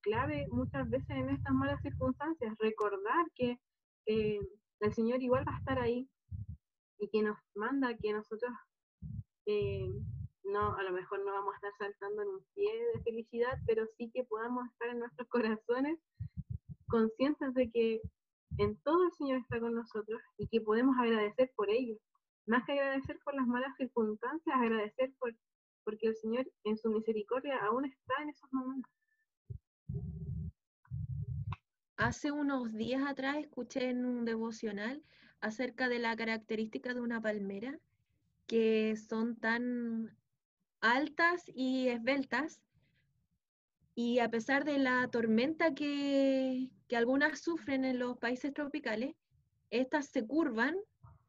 clave 0.03 0.45
muchas 0.51 0.87
veces 0.89 1.09
en 1.09 1.29
estas 1.29 1.53
malas 1.53 1.81
circunstancias, 1.81 2.55
recordar 2.59 3.25
que 3.35 3.57
eh, 4.05 4.39
el 4.81 4.93
Señor 4.93 5.23
igual 5.23 5.47
va 5.47 5.55
a 5.55 5.59
estar 5.59 5.79
ahí 5.79 6.07
y 6.99 7.09
que 7.09 7.21
nos 7.23 7.37
manda 7.55 7.97
que 7.97 8.13
nosotros 8.13 8.51
eh, 9.45 9.89
no, 10.43 10.75
a 10.75 10.83
lo 10.83 10.91
mejor 10.91 11.23
no 11.25 11.31
vamos 11.31 11.53
a 11.53 11.55
estar 11.55 11.71
saltando 11.77 12.21
en 12.21 12.27
un 12.29 12.45
pie 12.53 12.71
de 12.93 13.03
felicidad, 13.03 13.57
pero 13.65 13.85
sí 13.97 14.11
que 14.13 14.23
podamos 14.25 14.67
estar 14.67 14.89
en 14.89 14.99
nuestros 14.99 15.27
corazones 15.29 15.99
conscientes 16.87 17.53
de 17.53 17.71
que 17.71 18.01
en 18.59 18.77
todo 18.83 19.05
el 19.05 19.11
Señor 19.13 19.39
está 19.39 19.59
con 19.59 19.73
nosotros 19.73 20.21
y 20.37 20.47
que 20.47 20.61
podemos 20.61 20.95
agradecer 20.99 21.51
por 21.55 21.69
ello. 21.69 21.95
Más 22.45 22.65
que 22.65 22.73
agradecer 22.73 23.17
por 23.23 23.33
las 23.35 23.47
malas 23.47 23.75
circunstancias, 23.77 24.55
agradecer 24.55 25.13
por, 25.17 25.33
porque 25.85 26.07
el 26.07 26.15
Señor 26.17 26.45
en 26.65 26.77
su 26.77 26.89
misericordia 26.91 27.57
aún 27.65 27.85
está 27.85 28.21
en 28.21 28.29
esos 28.29 28.51
momentos. 28.51 28.91
Hace 31.97 32.31
unos 32.31 32.73
días 32.73 33.03
atrás 33.07 33.37
escuché 33.37 33.89
en 33.89 34.05
un 34.05 34.25
devocional 34.25 35.01
acerca 35.39 35.87
de 35.87 35.99
la 35.99 36.15
característica 36.15 36.93
de 36.93 36.99
una 36.99 37.21
palmera, 37.21 37.79
que 38.45 38.95
son 38.97 39.35
tan 39.37 40.17
altas 40.81 41.43
y 41.47 41.87
esbeltas, 41.87 42.61
y 43.95 44.19
a 44.19 44.29
pesar 44.29 44.65
de 44.65 44.79
la 44.79 45.07
tormenta 45.07 45.73
que, 45.73 46.69
que 46.87 46.97
algunas 46.97 47.39
sufren 47.39 47.85
en 47.85 47.99
los 47.99 48.17
países 48.17 48.53
tropicales, 48.53 49.15
estas 49.69 50.07
se 50.07 50.25
curvan 50.25 50.75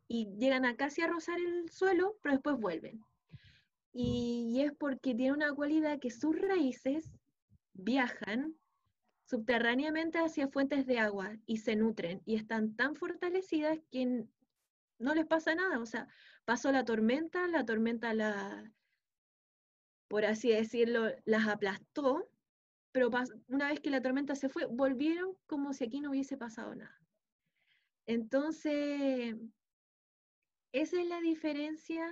y 0.09 0.29
llegan 0.39 0.65
a 0.65 0.77
casi 0.77 1.03
a 1.03 1.07
rozar 1.07 1.39
el 1.39 1.71
suelo, 1.71 2.17
pero 2.21 2.35
después 2.35 2.57
vuelven. 2.59 3.01
Y, 3.93 4.49
y 4.51 4.63
es 4.63 4.73
porque 4.73 5.15
tiene 5.15 5.35
una 5.35 5.55
cualidad 5.55 6.01
que 6.01 6.11
sus 6.11 6.37
raíces 6.37 7.13
viajan 7.75 8.57
subterráneamente 9.25 10.19
hacia 10.19 10.49
fuentes 10.49 10.87
de 10.87 10.99
agua 10.99 11.37
y 11.47 11.59
se 11.59 11.77
nutren 11.77 12.23
y 12.25 12.37
están 12.37 12.77
tan 12.77 12.95
fortalecidas 12.95 13.79
que 13.91 14.27
no 14.99 15.15
les 15.15 15.27
pasa 15.27 15.55
nada. 15.55 15.79
O 15.81 15.87
sea, 15.87 16.09
pasó 16.45 16.73
la 16.73 16.85
tormenta, 16.85 17.47
la 17.49 17.65
tormenta 17.65 18.15
la, 18.15 18.73
por 20.09 20.25
así 20.25 20.51
decirlo, 20.51 21.11
las 21.25 21.49
aplastó, 21.49 22.31
pero 22.93 23.11
una 23.49 23.69
vez 23.69 23.81
que 23.81 23.91
la 23.91 24.01
tormenta 24.03 24.35
se 24.35 24.49
fue, 24.49 24.67
volvieron 24.67 25.37
como 25.47 25.73
si 25.73 25.85
aquí 25.85 26.01
no 26.01 26.11
hubiese 26.11 26.37
pasado 26.37 26.75
nada. 26.75 27.01
Entonces, 28.07 29.35
esa 30.73 31.01
es 31.01 31.09
la 31.09 31.21
diferencia 31.21 32.09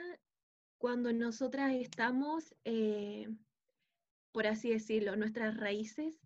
cuando 0.79 1.13
nosotras 1.13 1.73
estamos, 1.75 2.55
eh, 2.65 3.29
por 4.33 4.47
así 4.47 4.71
decirlo, 4.71 5.15
nuestras 5.17 5.57
raíces 5.57 6.21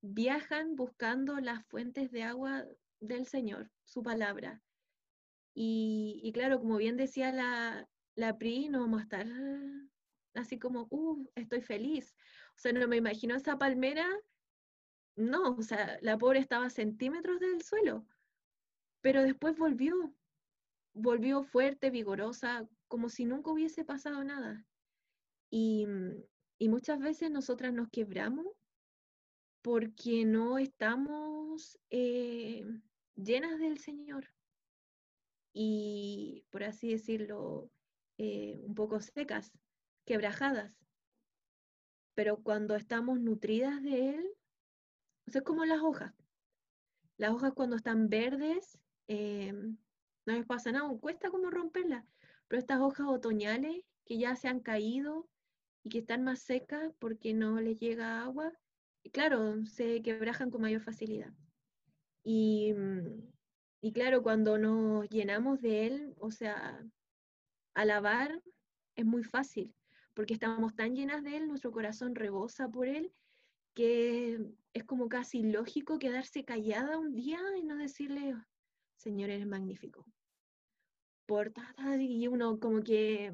viajan 0.00 0.76
buscando 0.76 1.40
las 1.40 1.64
fuentes 1.66 2.10
de 2.10 2.22
agua 2.22 2.64
del 3.00 3.26
Señor, 3.26 3.70
su 3.84 4.02
palabra. 4.02 4.62
Y, 5.54 6.30
claro, 6.32 6.58
como 6.58 6.76
bien 6.78 6.96
decía 6.96 7.32
la, 7.32 7.88
la 8.14 8.38
Pri, 8.38 8.68
no 8.68 8.80
vamos 8.80 9.00
a 9.00 9.02
estar 9.02 9.26
así 10.34 10.58
como, 10.58 10.86
uh, 10.90 11.28
estoy 11.34 11.60
feliz. 11.60 12.14
O 12.56 12.58
sea, 12.58 12.72
no 12.72 12.86
me 12.88 12.96
imagino 12.96 13.34
esa 13.34 13.58
palmera, 13.58 14.06
no, 15.16 15.50
o 15.56 15.62
sea, 15.62 15.98
la 16.00 16.16
pobre 16.16 16.38
estaba 16.38 16.70
centímetros 16.70 17.40
del 17.40 17.62
suelo, 17.62 18.06
pero 19.02 19.22
después 19.22 19.58
volvió, 19.58 20.14
volvió 20.94 21.42
fuerte, 21.42 21.90
vigorosa, 21.90 22.66
como 22.88 23.08
si 23.08 23.24
nunca 23.24 23.50
hubiese 23.50 23.84
pasado 23.84 24.24
nada. 24.24 24.64
Y, 25.50 25.86
y 26.60 26.68
muchas 26.68 27.00
veces 27.00 27.30
nosotras 27.30 27.72
nos 27.72 27.88
quebramos 27.88 28.46
porque 29.62 30.26
no 30.26 30.58
estamos 30.58 31.78
eh, 31.88 32.66
llenas 33.16 33.58
del 33.58 33.78
Señor 33.78 34.28
y, 35.54 36.44
por 36.50 36.62
así 36.64 36.90
decirlo, 36.90 37.70
eh, 38.18 38.60
un 38.62 38.74
poco 38.74 39.00
secas, 39.00 39.50
quebrajadas. 40.04 40.74
Pero 42.14 42.42
cuando 42.42 42.76
estamos 42.76 43.18
nutridas 43.20 43.82
de 43.82 44.10
Él, 44.10 44.30
es 45.24 45.40
como 45.40 45.64
las 45.64 45.80
hojas. 45.80 46.12
Las 47.16 47.30
hojas 47.30 47.54
cuando 47.54 47.76
están 47.76 48.10
verdes, 48.10 48.78
eh, 49.08 49.54
no 49.54 50.34
les 50.34 50.44
pasa 50.44 50.72
nada, 50.72 50.90
cuesta 51.00 51.30
como 51.30 51.50
romperlas, 51.50 52.04
pero 52.48 52.60
estas 52.60 52.80
hojas 52.80 53.06
otoñales 53.08 53.82
que 54.04 54.18
ya 54.18 54.36
se 54.36 54.48
han 54.48 54.60
caído 54.60 55.29
y 55.82 55.88
que 55.90 55.98
están 55.98 56.24
más 56.24 56.40
secas 56.40 56.92
porque 56.98 57.32
no 57.34 57.60
les 57.60 57.78
llega 57.78 58.22
agua, 58.22 58.52
y 59.02 59.10
claro, 59.10 59.64
se 59.66 60.02
quebrajan 60.02 60.50
con 60.50 60.62
mayor 60.62 60.82
facilidad. 60.82 61.32
Y, 62.22 62.72
mm, 62.74 63.32
y 63.82 63.92
claro, 63.92 64.22
cuando 64.22 64.58
nos 64.58 65.08
llenamos 65.08 65.60
de 65.62 65.86
Él, 65.86 66.14
o 66.18 66.30
sea, 66.30 66.84
alabar 67.74 68.42
es 68.94 69.06
muy 69.06 69.24
fácil, 69.24 69.74
porque 70.14 70.34
estamos 70.34 70.74
tan 70.74 70.94
llenas 70.94 71.22
de 71.22 71.36
Él, 71.36 71.48
nuestro 71.48 71.72
corazón 71.72 72.14
rebosa 72.14 72.68
por 72.68 72.88
Él, 72.88 73.12
que 73.74 74.38
es 74.74 74.84
como 74.84 75.08
casi 75.08 75.42
lógico 75.42 75.98
quedarse 75.98 76.44
callada 76.44 76.98
un 76.98 77.14
día 77.14 77.40
y 77.58 77.64
no 77.64 77.76
decirle, 77.76 78.34
Señor, 78.96 79.30
eres 79.30 79.46
magnífico. 79.46 80.04
Por 81.26 81.52
y 81.98 82.26
uno 82.26 82.58
como 82.58 82.82
que 82.82 83.32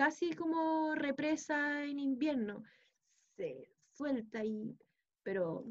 casi 0.00 0.32
como 0.32 0.94
represa 0.94 1.84
en 1.84 1.98
invierno, 1.98 2.64
se 3.36 3.70
suelta 3.92 4.42
y, 4.42 4.74
pero 5.22 5.66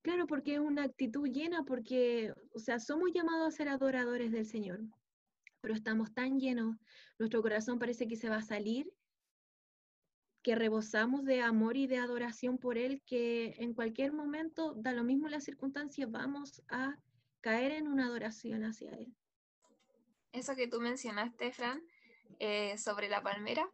claro, 0.00 0.26
porque 0.26 0.54
es 0.54 0.60
una 0.60 0.84
actitud 0.84 1.28
llena, 1.28 1.62
porque, 1.64 2.32
o 2.54 2.58
sea, 2.58 2.80
somos 2.80 3.10
llamados 3.12 3.48
a 3.48 3.56
ser 3.58 3.68
adoradores 3.68 4.32
del 4.32 4.46
Señor, 4.46 4.80
pero 5.60 5.74
estamos 5.74 6.14
tan 6.14 6.40
llenos, 6.40 6.78
nuestro 7.18 7.42
corazón 7.42 7.78
parece 7.78 8.08
que 8.08 8.16
se 8.16 8.30
va 8.30 8.36
a 8.36 8.42
salir 8.42 8.90
que 10.42 10.54
rebosamos 10.54 11.26
de 11.26 11.42
amor 11.42 11.76
y 11.76 11.86
de 11.86 11.98
adoración 11.98 12.56
por 12.56 12.78
Él, 12.78 13.02
que 13.04 13.52
en 13.58 13.74
cualquier 13.74 14.14
momento, 14.14 14.72
da 14.72 14.92
lo 14.94 15.04
mismo 15.04 15.28
las 15.28 15.44
circunstancias, 15.44 16.10
vamos 16.10 16.62
a 16.70 16.96
caer 17.42 17.72
en 17.72 17.88
una 17.88 18.06
adoración 18.06 18.64
hacia 18.64 18.92
Él. 18.92 19.14
Eso 20.32 20.56
que 20.56 20.66
tú 20.66 20.80
mencionaste, 20.80 21.52
Fran, 21.52 21.82
eh, 22.38 22.78
sobre 22.78 23.08
la 23.08 23.22
palmera, 23.22 23.68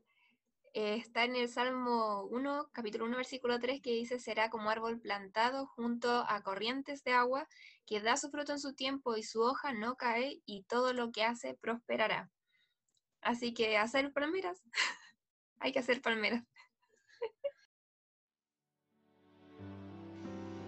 eh, 0.79 0.97
está 0.97 1.25
en 1.25 1.37
el 1.37 1.49
Salmo 1.49 2.25
1, 2.25 2.69
capítulo 2.71 3.07
1, 3.07 3.17
versículo 3.17 3.59
3, 3.59 3.81
que 3.81 3.93
dice, 3.93 4.19
será 4.19 4.51
como 4.51 4.69
árbol 4.69 5.01
plantado 5.01 5.67
junto 5.67 6.25
a 6.29 6.43
corrientes 6.43 7.03
de 7.03 7.13
agua, 7.13 7.49
que 7.87 8.01
da 8.01 8.19
su 8.19 8.29
fruto 8.29 8.53
en 8.53 8.61
su 8.61 8.75
tiempo 8.75 9.17
y 9.17 9.23
su 9.23 9.41
hoja 9.41 9.73
no 9.73 9.97
cae 9.97 10.43
y 10.45 10.65
todo 10.65 10.93
lo 10.93 11.13
que 11.13 11.25
hace 11.25 11.55
prosperará. 11.55 12.31
Así 13.23 13.55
que 13.55 13.79
hacer 13.79 14.13
palmeras, 14.13 14.63
hay 15.61 15.73
que 15.73 15.79
hacer 15.79 16.03
palmeras. 16.03 16.45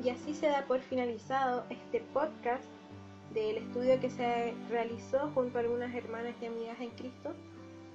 Y 0.03 0.11
así 0.11 0.32
se 0.32 0.47
da 0.47 0.64
por 0.66 0.80
finalizado 0.80 1.66
este 1.68 2.01
podcast 2.14 2.64
del 3.34 3.59
estudio 3.59 4.01
que 4.01 4.09
se 4.09 4.55
realizó 4.70 5.30
junto 5.34 5.59
a 5.59 5.61
algunas 5.61 5.95
hermanas 5.95 6.34
y 6.41 6.47
amigas 6.47 6.80
en 6.80 6.91
Cristo. 6.93 7.34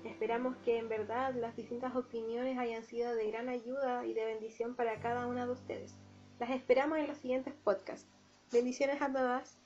Esperamos 0.03 0.57
que 0.65 0.77
en 0.77 0.89
verdad 0.89 1.33
las 1.33 1.55
distintas 1.55 1.95
opiniones 1.95 2.57
hayan 2.57 2.83
sido 2.83 3.15
de 3.15 3.31
gran 3.31 3.47
ayuda 3.47 4.05
y 4.05 4.13
de 4.13 4.25
bendición 4.25 4.75
para 4.75 4.99
cada 4.99 5.27
una 5.27 5.45
de 5.45 5.53
ustedes. 5.53 5.95
Las 6.39 6.49
esperamos 6.49 6.97
en 6.97 7.07
los 7.07 7.17
siguientes 7.17 7.53
podcasts. 7.63 8.09
Bendiciones 8.51 9.01
a 9.01 9.11
todas. 9.11 9.62